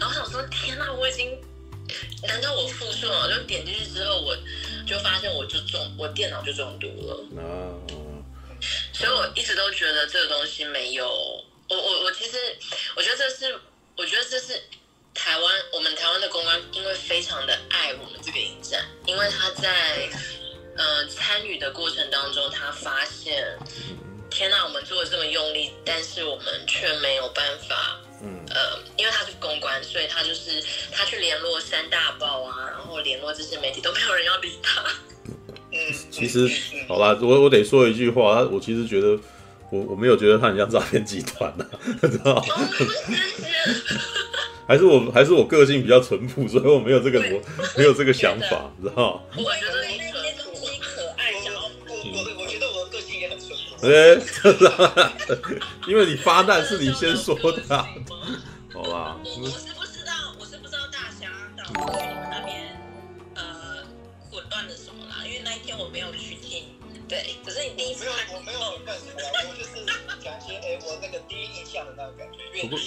[0.00, 1.38] 然后我想说，天哪，我已经，
[2.26, 3.24] 难道我负数了？
[3.24, 4.34] 我就点进去之后，我
[4.86, 7.42] 就发现我就中，我电脑就中毒了。
[7.42, 7.76] 啊，
[8.94, 11.06] 所以我一直都觉得这个东西没有，
[11.68, 12.38] 我我我其实
[12.96, 13.60] 我觉得这是，
[13.98, 14.62] 我觉得这是
[15.16, 20.08] 台湾，我们台湾的公关因为非常的爱我们这个影展，因为他在。
[20.78, 23.42] 呃，参与的过程当中，他发现，
[24.28, 30.62] 天哪，我们做的这么用力，但是我们却没有办法，嗯，呃，因为他是公关，所以他就是
[30.92, 34.84] 他去联络三大报啊，然后联络这些媒体，都没有人要理他。
[35.72, 36.46] 嗯，其实，
[36.86, 39.18] 好吧，我我得说一句话，我其实觉得，
[39.70, 41.64] 我我没有觉得他很像诈骗集团呐，
[42.02, 42.68] 知道吗？
[44.66, 47.40] 还是我还是我个性比较淳朴， 所以我没有这个我
[47.76, 49.20] 没有这个想法，知道吗？
[49.36, 49.96] 我觉得你。
[53.82, 54.16] 哎，
[55.86, 57.86] 因为你发难是你先说的，啊，
[58.72, 59.20] 好吧？
[59.22, 61.70] 我我是不知道，我是不知道大侠到底
[62.08, 62.74] 你们那边
[63.34, 63.84] 呃
[64.30, 66.64] 混乱了什么啦，因为那一天我没有去听。
[67.06, 69.84] 对，可是你第一次我没有干什么啦，我就是
[70.24, 72.78] 讲一些哎，我那个第一印象的那个感觉，因为我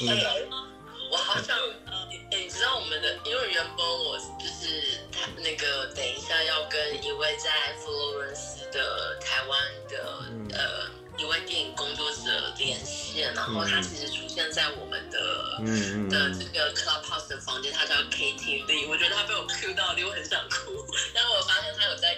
[1.30, 1.56] 好想
[1.86, 22.16] 呃，你知道我们的，因为原本我就是他那个等一下要跟一位在佛罗伦斯的台湾的、嗯、呃一位电影工作者连线，然后他其实出现在我们的、嗯、的这个 Clubhouse 的房间，他叫 Lee，我觉得他被我 Q 到，我很想哭，但是我发现他有在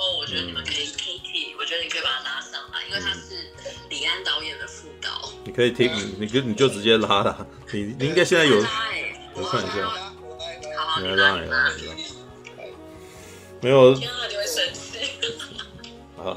[0.00, 3.52] 后我觉得你们可以 Katie，我觉得你可以把他拉上来，因为他是
[3.88, 8.56] 李安导演的副导，你可以听，你就你就直接拉他，你你应该现在有，
[9.34, 9.86] 我看一下，
[10.80, 11.72] 好，你来拉，你拉，
[13.60, 13.92] 没有。
[16.20, 16.36] 啊，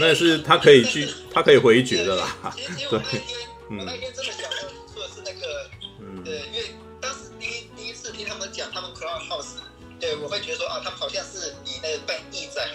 [0.00, 2.54] 那是他可以去，他可以回绝的啦。
[2.88, 2.98] 对，
[3.68, 3.78] 嗯。
[3.78, 5.68] 我那天真的想说的是那个，
[6.00, 9.60] 嗯，对，因为当时第一第一次听他们讲他们 Clubhouse，
[10.00, 12.68] 对我会觉得说啊，他们好像是以那个办义展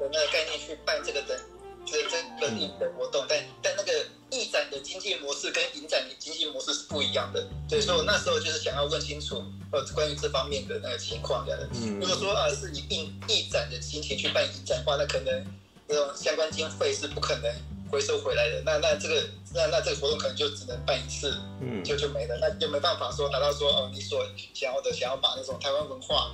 [0.00, 1.38] 的那个概念去办这个的，
[1.86, 3.92] 这这个影的活动，但但那个
[4.30, 7.46] 义展的经济模式跟影展的经济模式是不一样的。
[7.68, 11.68] 对，所以我那时候就是想要问清楚呃关于这方面的那个情况的。
[11.74, 15.46] 嗯，如果说啊是以义义展的心情去办影展的话，那可能
[15.86, 17.54] 那种相关经费是不可能
[17.90, 18.62] 回收回来的。
[18.64, 26.32] 那那这个那那这个活动可能就只能办一次，嗯，就就没了，那就没办法说达到说哦你所想要的，想要把那种台湾文化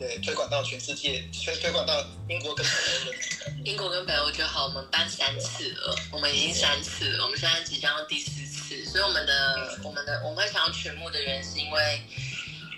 [0.00, 3.12] 对推广到全世界，推推广到英国跟北欧。
[3.64, 12.02] 英国跟北欧就好，我们办三次了，我们已经三次了，我们现在即将要第四次，所以我们的我们的我们会想要全部的原因是因为。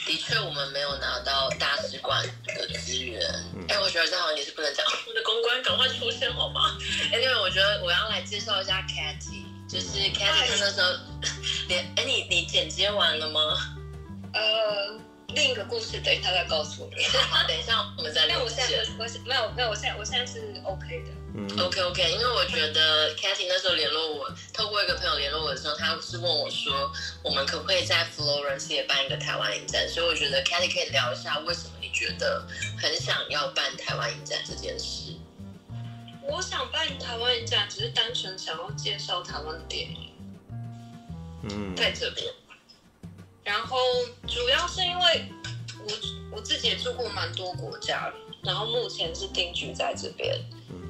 [0.05, 3.23] 的确，我们没有拿到大使馆的资源。
[3.69, 4.85] 哎、欸，我觉得这好像也是不能讲。
[4.85, 6.77] 我们的公关赶快出现好吗？
[7.13, 10.91] 哎，因为我觉得我要来介绍一下 c a t y 就是 Katy 她那时候
[11.69, 13.41] 连哎、欸，你你剪接完了吗？
[14.35, 14.99] 呃，
[15.35, 17.03] 另一个故事等一下再告诉你。
[17.31, 18.39] 好，等一下我们再聊。
[18.39, 21.11] 那我现在我没有没有，我现在我现在是 OK 的。
[21.35, 29.89] 嗯，OK OK，因为我觉得 Katy 那时候联络我，透过一个朋友联络我的时候，他是问我说，我们可不可以在 Florence 也办一个台湾影展？
[29.89, 32.47] 所以我觉得 Katy 可以聊一下，为什么你觉得
[32.79, 35.15] 很想要办台湾影展这件事？
[36.23, 40.13] 我想办台湾影展，只是单纯想要介绍台湾的电影。
[41.45, 42.27] 嗯，在这边。
[43.45, 43.77] 然后
[44.27, 45.25] 主要是因为
[45.81, 48.13] 我我自己也住过蛮多国家，
[48.43, 50.39] 然后目前是定居在这边。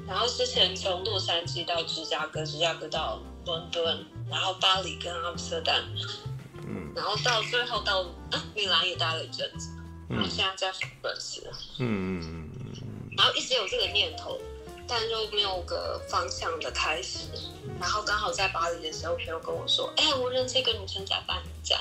[0.07, 5.81] 然后之前从洛杉矶到芝加哥，芝加哥到伦敦，然后巴黎跟阿姆斯特丹，
[6.67, 8.01] 嗯，然后到最后到
[8.31, 9.69] 啊米兰也待了一阵子，
[10.09, 11.49] 然后现在在佛罗伦斯，
[11.79, 12.51] 嗯嗯
[12.81, 14.37] 嗯，然后一直有这个念头，
[14.87, 17.19] 但就没有个方向的开始。
[17.79, 21.79] 然后刚好在巴黎的时候，朋友跟我说：“哎，我认识一个女生在办展。”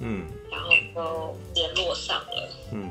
[0.00, 2.90] 嗯，然后就联络上了，嗯。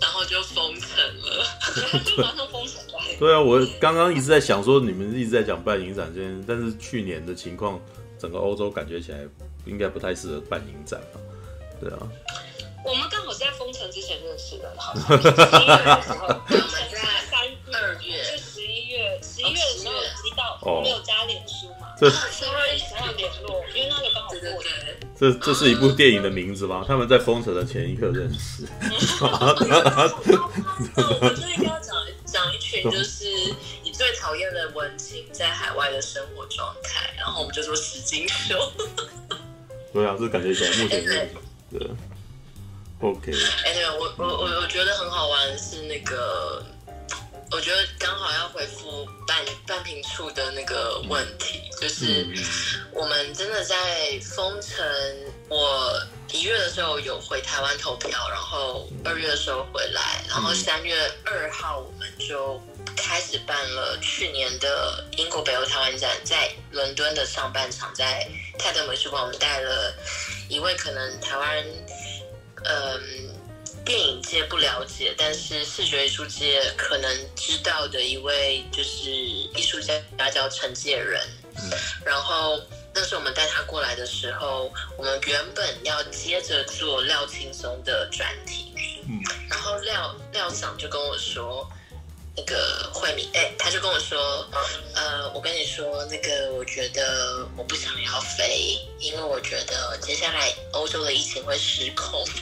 [0.00, 1.46] 然后就封城了，
[2.04, 3.00] 就马上封城了。
[3.18, 7.80] 对啊，我刚刚一直在想说，你们一直在讲办影展这件，但是去年的情况，
[8.18, 9.18] 整个欧洲感觉起来
[9.64, 11.20] 应该不太适合办影展吧？
[11.80, 11.98] 对啊。
[12.84, 16.98] 我们刚好是在封城之前认识的，好像十一月的时候，我们在
[17.30, 17.40] 三
[17.72, 21.94] 二月， 是十一月，十一月的时候知道，我们有加脸书嘛？
[21.96, 24.10] 这十二月十号联络，因为那个
[25.18, 26.84] 这这是一部电影的名字吗？
[26.86, 28.66] 他们在封城的前一刻认识。
[29.20, 33.24] 我们就应该要讲讲一群，就是
[33.82, 38.58] 你最讨厌的文青在海外的生活状态，然后我们就说石金秀。
[39.92, 41.28] 对啊，这感觉起来目前是
[41.70, 41.90] 对。
[43.00, 43.32] OK。
[43.64, 46.64] 哎，对，我我我我觉得很好玩是那个，
[47.50, 52.26] 我觉得刚好要回复半半瓶醋的那个问题，就是
[52.92, 54.84] 我们真的在封城，
[55.48, 56.00] 我
[56.32, 62.60] 一月的时候有回台湾投票，然后二月的时候回来，然后三月二号我们就
[62.96, 68.28] 开始办了去年的英国北欧台湾展，在伦敦的上半场，在
[68.58, 69.94] 泰德美术馆，我们带了
[70.48, 71.64] 一位可能台湾，
[72.64, 73.33] 嗯。
[73.84, 81.20] 电影界不了解，但是视觉艺术界可能知道的一位就是艺术家，他叫陈介仁。
[81.56, 81.70] 嗯。
[82.04, 82.58] 然后
[82.94, 88.72] 那时候我们带他过来的时候，我们原本要接着做廖青松的专题。
[89.06, 89.20] 嗯。
[89.50, 91.70] 然后廖廖长就跟我说，
[92.36, 94.46] 那个慧敏，哎，他就跟我说，
[94.94, 102.26] 呃，我跟你说，那个我觉得我不想要飞，因为我觉得接下来欧洲的疫情会失控。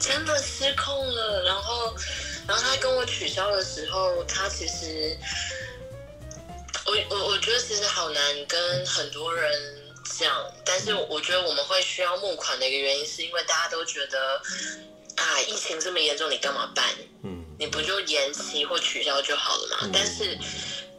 [0.00, 1.94] 真的失控了，然后，
[2.46, 5.16] 然后他跟我取消的时候，他其实，
[6.84, 9.50] 我我我觉得其实好难跟很多人
[10.18, 14.42] 讲，但是我觉得我们会需要募款的一个原因，是因为大家都觉得，
[15.16, 16.84] 啊，疫情这么严重，你干嘛办？
[17.22, 19.78] 嗯，你不就延期或取消就好了嘛？
[19.82, 20.38] 嗯，但是，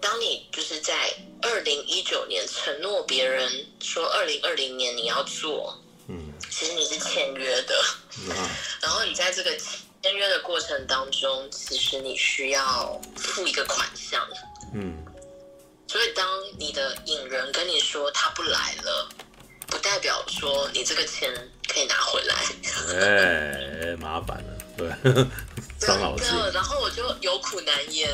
[0.02, 3.50] 当你就是在二零一九年承诺别人
[3.82, 5.78] 说二零二零年你要做。
[6.12, 7.76] 嗯其实你是签约的，
[8.28, 8.36] 嗯
[8.82, 9.56] 然后你在这个
[10.02, 14.28] 签约的过程当中，其实你需要付一个款项，
[14.74, 15.06] 嗯，
[15.88, 19.08] 所以当你的引人跟你说他不来了，
[19.68, 21.32] 不代表说你这个钱
[21.68, 22.36] 可以拿回来，
[23.00, 24.90] 哎，麻烦了，对，
[25.80, 26.28] 伤脑筋。
[26.54, 28.10] 然后我就有苦难言，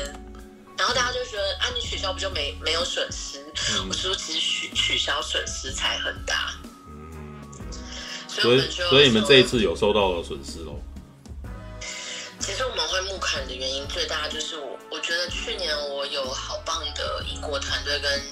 [0.76, 3.40] 然后大家就觉得啊，你取消不就没没有损失？
[3.72, 6.54] 嗯、我说其实取取消损失才很大。
[8.28, 10.78] 所以，所以你们这一次有受到了损失哦。
[12.38, 18.22] 其实我们会募款的原因最大就是我，我觉得去年我有好棒的英国团队跟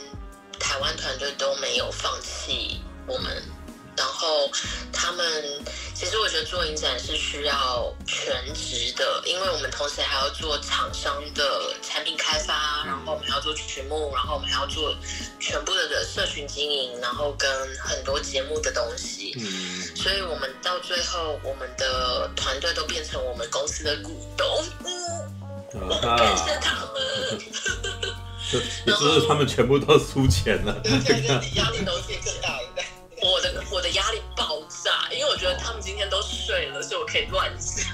[0.60, 3.42] 台湾团队都没有放弃我们。
[3.96, 4.50] 然后
[4.92, 5.24] 他们
[5.94, 14.94] 其实我觉得做影展是需要全职的，因为我们同时还要做厂商的产品开发，然后我们还要做曲目，然后我们还要做
[15.38, 19.34] 全部的的社群经营，然后跟很多节目的东西。
[19.38, 24.46] 嗯，所以我们到最后，我们的团队都变成我们公司的股东。
[25.74, 27.40] 嗯，感谢他们。
[28.86, 30.76] 也就是他们全部都输钱了，
[31.54, 32.84] 压力都变更大了。
[33.24, 37.86] 我的我的压力爆炸，因为我觉得他们今天都睡了，所以我可以乱讲。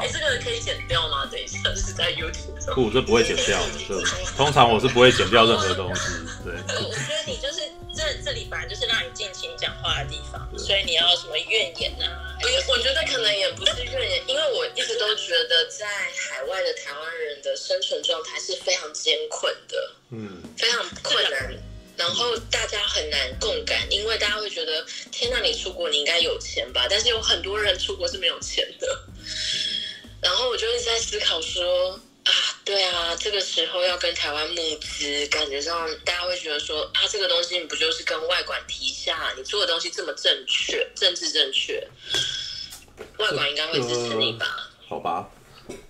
[0.00, 1.28] 哎、欸，这个可以剪掉吗？
[1.30, 2.74] 等一下，就是在 YouTube 上。
[2.74, 4.02] 不，这不会剪掉的。
[4.34, 6.00] 通常我是不会剪掉任何东西。
[6.44, 6.54] 对。
[6.80, 7.60] 我觉得你就是
[7.94, 12.32] 这这里本来就是让你尽情讲话的地方，所以你要什么怨言啊？
[12.40, 21.54] 我我觉得可能也不是怨言，因为我一直都觉得在海外的台湾人的生存状态是非常艰困的，嗯，非常困难。
[22.02, 26.88] 然后大家很难共感，因为大家会觉得，天哪，你出国你应该有钱吧？
[26.90, 29.04] 但是有很多人出国是没有钱的。
[30.20, 31.92] 然后我就一直在思考说，
[32.24, 32.32] 啊，
[32.64, 41.86] 对啊，这个时候要跟台湾募资，感觉上大家会觉得说，啊，这个东西你不就是跟外馆提一下，你做的东西这么正确，政治正确，
[43.18, 44.68] 外馆应该会支持你吧？
[44.88, 45.30] 好吧。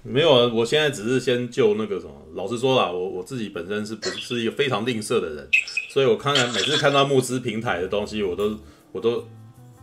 [0.02, 5.48] 没有啊，我现在只是先就那个什么，老实说啦，我我自己本身是不是一个非常吝啬的人，
[5.92, 8.58] 所以我看看每次看到募资平台的东西，我都
[8.92, 9.28] 我都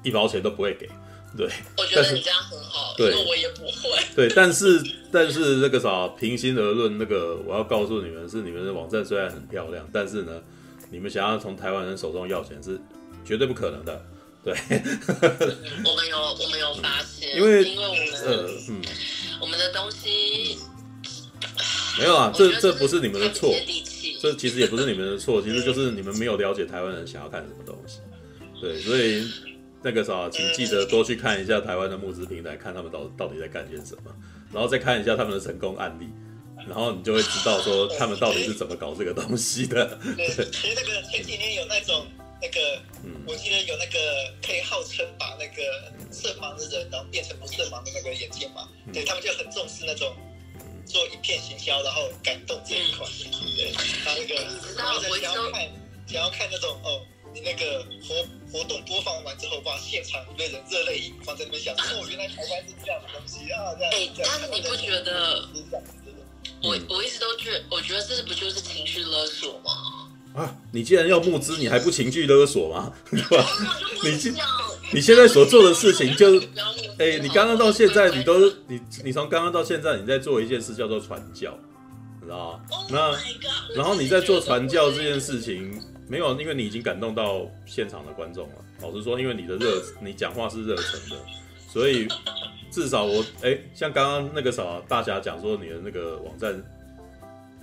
[0.01, 0.89] 一毛钱都不会给。
[1.37, 1.47] 对，
[1.77, 4.03] 我觉得你这样很好，因为我也不会。
[4.15, 4.81] 对，但是
[5.11, 10.41] 但是那个啥，平心而论，那个我要告诉你们，是你们的网站虽然很漂亮，但是呢，
[10.89, 12.81] 你们想要从台湾人手中要钱是
[13.23, 14.01] 绝对不可能的。
[14.43, 18.81] 对，我们有我们有发现，因为因为我们呃嗯。
[19.39, 20.57] 我们的东西
[21.97, 23.53] 没有啊，这这不是你们的错，
[24.19, 27.99] 这其实也不是你们的错，其实就是你们没有了解台湾人想要看什么东西。
[28.61, 29.25] 对，所以
[29.81, 34.13] 那个啥，请记得多去看一下台湾的募资平台，看他们到到底在干些什么，
[34.53, 36.09] 然后再看一下他们的成功案例，
[36.67, 39.97] 然后你就会知道说他们到底是怎么搞这个东西的。
[40.17, 42.05] 对，其实那个前几年有那种。
[42.41, 43.99] 那个，嗯，我记得有那个
[44.41, 45.61] 可以号称把那个
[46.09, 50.15] 色盲的人，然后变成不色盲的那个眼镜嘛，嗯、对他们就很重视那种
[50.89, 53.07] 做一片行销，然后感动这一块。
[53.23, 53.71] 嗯、对，
[54.03, 54.35] 他那个，
[55.07, 55.69] 或者想要看
[56.07, 63.93] 想要看那种哦，你那个活活动播放完之后，把现场一堆人热泪盈眶在那边想，哦，原来台湾是这样的东西啊，这样。
[64.23, 65.47] 但是你不觉得？
[66.61, 69.98] 我我一直都觉得，我觉得这不就是情绪勒索吗？
[70.39, 70.55] 啊！
[70.71, 72.93] 你既然要募资，你还不情绪勒索吗？
[73.11, 73.45] 对吧？
[74.03, 74.33] 你
[74.93, 76.39] 你现在所做的事情就，
[76.97, 81.57] 哎、欸，你刚刚到现在，你都你你从刚刚到现在，你在做一件事叫做传教，
[82.21, 88.55] 你知道吗？Oh、那然后你在做传教这件事情，没有，因为你已经感动到现场的观众了。
[88.81, 91.17] 老实说，因为你的热，你讲话是热诚的，
[91.71, 92.07] 所以
[92.71, 96.63] 至少我哎、欸，像刚刚那个啥，大侠讲说你的那个网站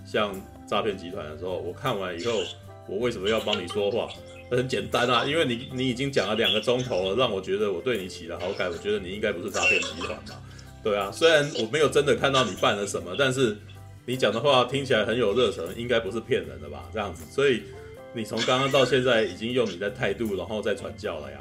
[0.04, 0.32] 像
[0.68, 2.42] 诈骗集团的时候，我看完以后，
[2.88, 4.08] 我为什么要帮你说话？
[4.48, 8.70] 很简单啊，因为你你已经讲了两个钟头了，让我觉得我对你起了好感。
[8.70, 10.40] 我觉得你应该不是诈骗集团吧，
[10.84, 11.10] 对啊。
[11.12, 13.56] 虽然我没有真的看到你办了什么，但是
[14.04, 16.88] 你讲的话听起来很有热忱，应该不是骗人的吧？
[16.92, 17.64] 这样子，所以
[18.14, 21.38] 你从刚刚到现在已经用你的态度，然后再传教了呀。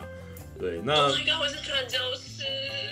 [0.60, 2.44] 对，那应该会是传教师。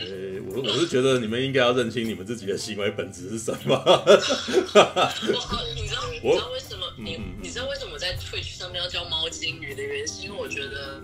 [0.01, 0.07] 呃，
[0.51, 3.73] 我我是觉得你们应该要认清你们自己的行为本质是什么。
[3.83, 6.72] 我好，你知道你知道为什么？
[7.03, 10.07] 你你知道为什么我在 Twitch 上面要叫猫金鱼的原因？
[10.07, 11.01] 是因为我觉得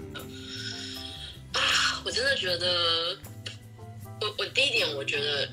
[1.53, 3.17] 啊，我真的觉得，
[4.21, 5.49] 我我第一点，我觉得，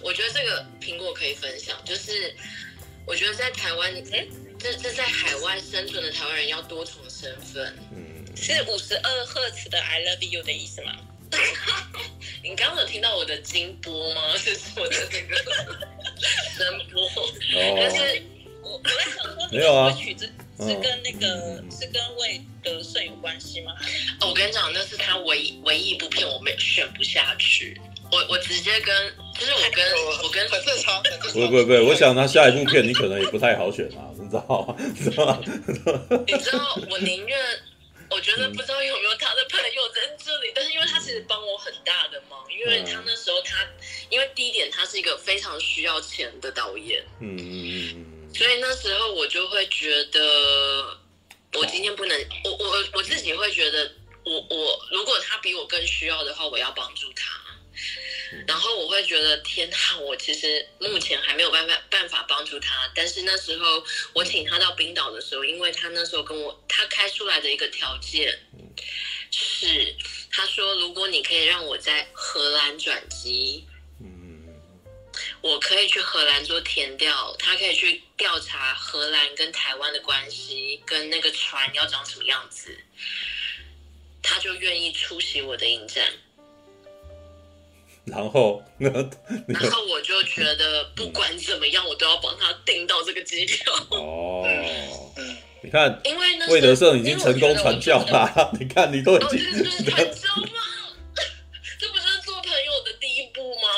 [0.00, 2.34] 我觉得这个苹果可以分享，就是
[3.06, 4.26] 我觉得在台湾，哎，
[4.58, 7.76] 这这在海外生存的台湾人要多重身份。
[7.94, 8.14] 嗯。
[8.36, 10.96] 是五十二赫兹的 I love you 的意思吗？
[12.42, 14.22] 你刚刚有听到我的金波吗？
[14.44, 15.36] 这是我的那个
[16.56, 17.06] 声波。
[17.06, 17.76] 哦。
[17.76, 18.22] 但是
[18.74, 20.26] 我我在想说，没有啊，曲子
[20.58, 23.72] 是跟那个、哦、是跟魏德圣有关系吗？
[24.20, 27.80] 哦，我跟你讲，那是他唯一唯一一部片我没选不下去。
[28.10, 28.94] 我我直接跟，
[29.38, 29.84] 就是我跟
[30.22, 31.02] 我跟很正常。
[31.32, 34.76] 不不不，我想他下一部片你可能也不太好选啊，你知道吗？
[34.78, 35.42] 你知道，
[36.26, 37.38] 你知道我宁愿。
[38.10, 43.66] 我觉得不知道有没有他的朋友在这里，但是因为他其实帮我很大的忙，因为他那时候他，
[44.08, 50.98] 因为第一点他是一个非常需要钱的导演，嗯嗯嗯，所以那时候我就会觉得，
[51.52, 53.92] 我今天不能，我我我自己会觉得，
[54.24, 57.40] 我我如果他比我更需要的话，我要帮助他。
[58.48, 62.90] 然后我会觉得天哪，我其实目前还没有办法办法帮助他。
[62.92, 68.36] 但是那时候我请他到冰岛的时候，因为他那时候跟我他开出来的一个条件
[69.30, 69.94] 是，
[70.32, 73.64] 他说如果你可以让我在荷兰转机，
[75.44, 82.74] 我可以去荷兰做填调，他可以去调查荷兰跟台湾的关系，跟那个船要长什么样子，
[84.22, 86.02] 他就愿意出席我的影展。
[88.06, 88.92] 然后，然
[89.70, 93.72] 后我就觉得不管怎么样，我都要帮他订到这个机票。
[93.90, 94.46] 哦，
[95.62, 98.50] 你看，因为魏德胜已经成功传教了。
[98.58, 100.10] 你看，你都已经传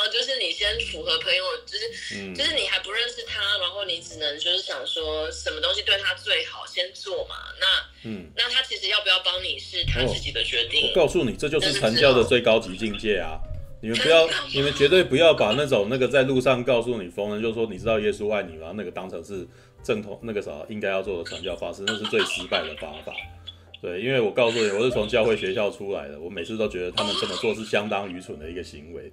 [0.09, 7.37] 就是你先符合朋友，就是就是你还不认识他，然后你只能就是想说什么东西对他最好，先做嘛。
[7.61, 10.89] 那嗯，那他其实要不要帮你是他自己的决定。
[10.89, 13.39] 我告诉你，这就是传教的最高级境界啊！
[13.83, 18.73] 你们不要，你们绝对不要把那种那个在路上告诉你逢人就说你知道耶稣爱你吗？
[18.75, 19.47] 那个当成是
[19.83, 23.13] 正统那个啥应该要做的传教方式，那是最失败的方法。
[23.83, 29.13] 对，因为我告诉你，我是从教会学校出来的，我每次都觉得他们这么做是相当愚蠢的一个行为。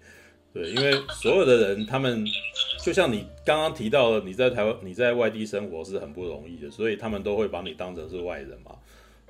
[0.54, 2.24] 对，因为所有的人，他们
[2.86, 8.76] 就像你刚刚提到的，你在台湾、你在外地生活是很不容易的，所以他们都会把你当成是外人嘛。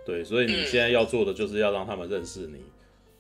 [0.05, 2.59] 对，所以你现在要做的就是要让他们认识你。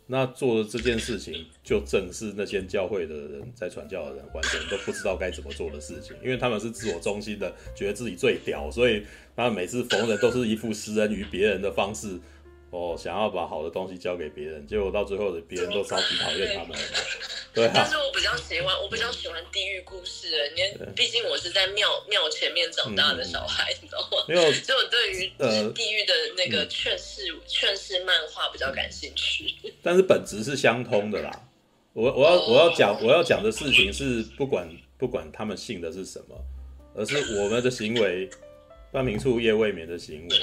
[0.05, 9.01] 那做的这件事情，就正是那些教会的人在传教的人，完全都不知道该怎么做的事情，因为他们是自我中心的，觉得自己最屌，所以
[9.33, 12.19] 他们每次逢人都是一副施恩于别人的方式。
[12.73, 16.83] 哦，想要把好的东西交给别人，结果到最后的别人都超级讨厌他们了。
[17.53, 17.71] 对啊。
[17.71, 20.27] 但是我比较喜欢，我比较喜欢地狱故事，
[20.57, 24.25] 因为毕竟我是在庙庙前面长大的小孩，嗯、你知道吗？
[24.27, 25.31] 没有， 所以我对于
[25.73, 29.53] 地狱的那个劝世劝世漫画比较感兴趣。
[29.83, 31.31] 但是本质是相通的啦。
[31.93, 34.67] 我我要我要讲我要讲的事情是，不管
[34.97, 36.35] 不管他们信的是什么，
[36.95, 38.27] 而是我们的行为，
[38.91, 40.37] 半明处夜未眠的行为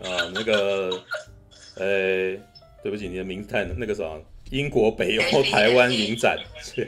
[0.00, 1.04] 啊、呃，那个。
[1.76, 2.40] 呃、欸，
[2.82, 6.38] 对不起，你的名字太那个什么，英国北欧台湾影展，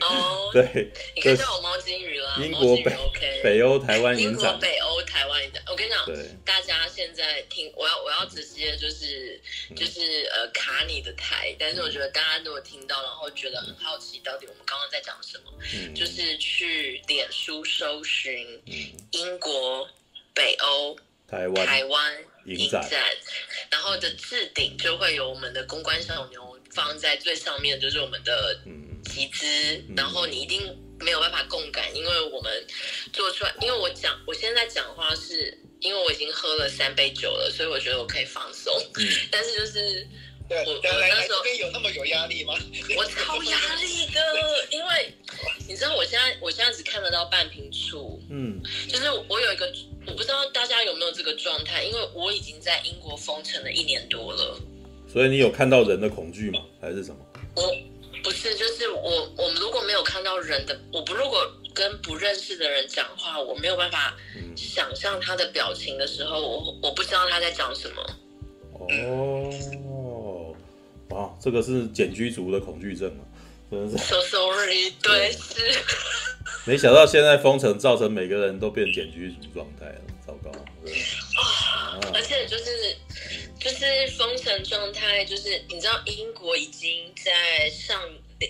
[0.01, 2.37] 哦，对，你可以叫我猫金鱼啦。
[2.39, 2.95] 英国北
[3.43, 9.41] 北欧台湾影展，英国北欧台湾影展，我跟你讲，对，大家现在听，我要我要直接就是
[9.75, 15.45] 就是呃卡你的台，但是我觉得大家都有听到，然后觉得很好奇，到底我们刚刚在讲什么？
[15.75, 18.47] 嗯，就是去脸书搜寻
[19.13, 19.89] 英国
[20.35, 20.97] 北欧
[21.27, 22.15] 台湾台湾。
[22.47, 22.89] 影展，
[23.71, 28.59] 然后的置顶就会有我们的公关小牛放在最上面，就是我们的
[29.05, 29.47] 集资，
[29.97, 30.61] 然后你一定
[31.01, 32.67] 没有办法共感，因为我们
[33.13, 38.73] 做出来，因为我讲，我现在讲话是因为我已经喝了三杯酒了，所以我觉得我可以放松，
[39.31, 40.24] 但是就是我
[40.63, 42.55] 对，我来来来我那时候有那么有压力吗？
[42.97, 44.21] 我超压力的，
[44.71, 45.13] 因为
[45.67, 49.73] 你知道我现在我现在只看得到半瓶醋，嗯，就是我有一个
[50.07, 54.61] 我不知道大家有没有这个状态，因为我已经在英国封城了一年多了。
[55.11, 56.61] 所以你有看到人的恐惧吗？
[56.81, 57.19] 还是什么？
[57.57, 57.63] 我
[58.23, 64.17] 不是，就是我我们如果没有看到人的，我不如果跟不认识的人讲话，我没有办法
[64.57, 68.03] 想象他的表情的时候，我我不知道他在讲什么。
[68.73, 69.51] 哦，
[71.11, 73.23] 哇，这个是简居族的恐惧症啊，
[73.71, 74.05] 真的是。
[74.05, 75.79] So sorry， 对，是。
[76.65, 80.51] 没想到现在封城造成每个人都变简居族状态了，糟糕。
[80.51, 82.97] 啊，而且就是
[83.61, 88.01] 就是封城状态，就是你知道英国已经在上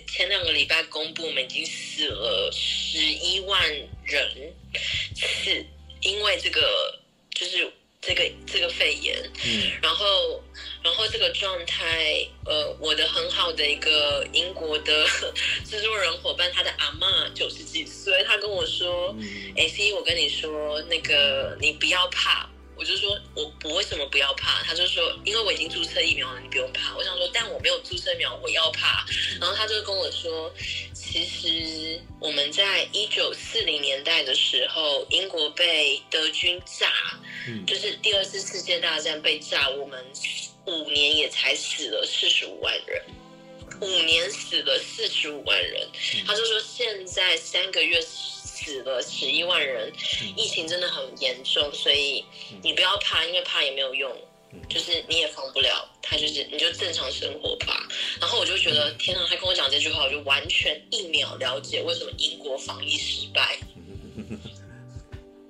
[0.07, 3.61] 前两个礼拜公布，我们已经死了十一万
[4.03, 4.53] 人
[5.13, 5.65] 次，
[6.01, 6.99] 因为这个
[7.31, 7.71] 就是。
[8.07, 9.17] 这个这个肺炎，
[9.47, 10.39] 嗯，然后
[10.85, 15.03] 然后这个状态，呃，我的很好的一个英国的
[15.67, 19.15] 制作人伙伴，他的阿嬷九十几岁，他跟我说，
[19.57, 22.47] 哎，C，我跟你说，那个你不要怕。
[22.77, 24.61] 我就说，我我为什么不要怕？
[24.63, 26.95] 他就说，因为我已经注册疫苗了，你不用怕。
[26.95, 29.05] 我想说，但我没有注册疫苗，我要怕。
[29.39, 30.53] 然后他就跟我说，
[30.93, 36.91] 其实我们在一九四零年代的时候，英国被德军炸，
[37.65, 40.05] 就是第二次世界大战被炸，我们
[40.65, 43.01] 五年也才死了四十五万人，
[43.79, 45.87] 五年死了四十五万人。
[46.27, 48.05] 他就说，现在三个月。
[48.55, 49.91] 死了十一万人，
[50.37, 52.23] 疫情真的很严重，所以
[52.63, 54.09] 你不要怕，因为怕也没有用，
[54.69, 57.85] 就是你也防不了，他就是你就正常生活吧。
[58.21, 63.57] 然后我就觉得天啊，他跟我讲这句话，我就完全一秒了解为什么英国防疫失败。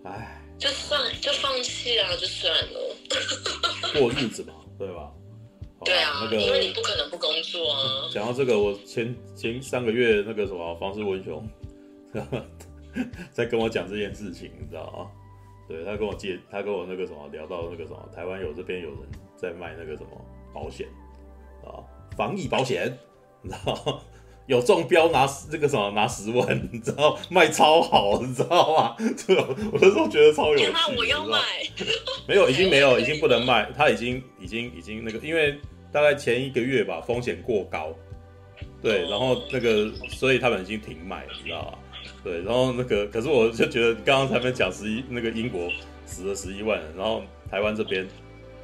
[0.04, 2.96] 哎， 就算就放弃啊，就算了，
[4.00, 5.12] 过日子嘛，对吧？
[5.84, 8.10] 对啊，那个，因为你不可能不工作啊。
[8.12, 11.48] 讲到这个，我前前三个月那个什么房思文雄。
[13.32, 15.12] 在跟我讲这件事情，你知道吗？
[15.68, 19.00] 对，他跟我借，他跟我那个什么聊到那个什么，台湾有这边有人
[19.36, 20.10] 在卖那个什么
[20.54, 20.88] 保险
[21.66, 21.82] 啊，
[22.16, 22.98] 防疫保险，
[23.42, 24.02] 你知道
[24.46, 28.96] 有中标拿这个什么拿十万，你知道 卖超好，你知道吗？
[29.18, 29.42] 这个
[29.72, 30.72] 我那时候觉得超有趣。
[30.72, 31.40] 那我要买。
[32.28, 33.68] 没有，已经没有，已经不能卖。
[33.76, 35.60] 他已经已经已经那个，因为
[35.92, 37.92] 大概前一个月吧，风险过高，
[38.84, 41.78] 对，然后那个所以他们已经停卖，你知道吗？
[42.26, 45.72] 对，然后那个，可是我就觉得刚刚才们讲十一，那个英国
[46.08, 48.08] 死了十一万人，然后台湾这边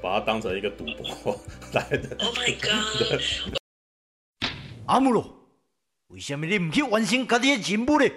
[0.01, 1.39] 把它当成一个赌博
[1.73, 2.17] 来的。
[2.25, 3.53] Oh my god！
[4.87, 5.23] 阿姆罗，
[6.07, 8.09] 为什么你唔去完成家己的任务呢？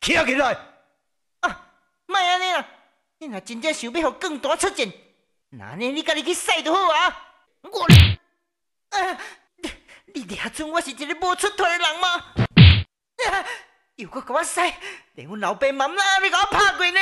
[0.00, 0.56] 起来起来！
[1.40, 1.72] 啊，
[2.06, 2.66] 莫安尼啦，
[3.18, 4.90] 你若真正想要让更大出战，
[5.50, 7.34] 那呢你家己去赛就好啊。
[7.64, 7.82] 我，
[8.96, 9.20] 啊，
[9.58, 9.70] 你
[10.14, 12.08] 你俩准我是一个无出头的人吗？
[13.28, 13.44] 啊
[14.00, 14.60] 又搁给我使，
[15.14, 17.00] 连阮老爸妈妈也要我拍过呢。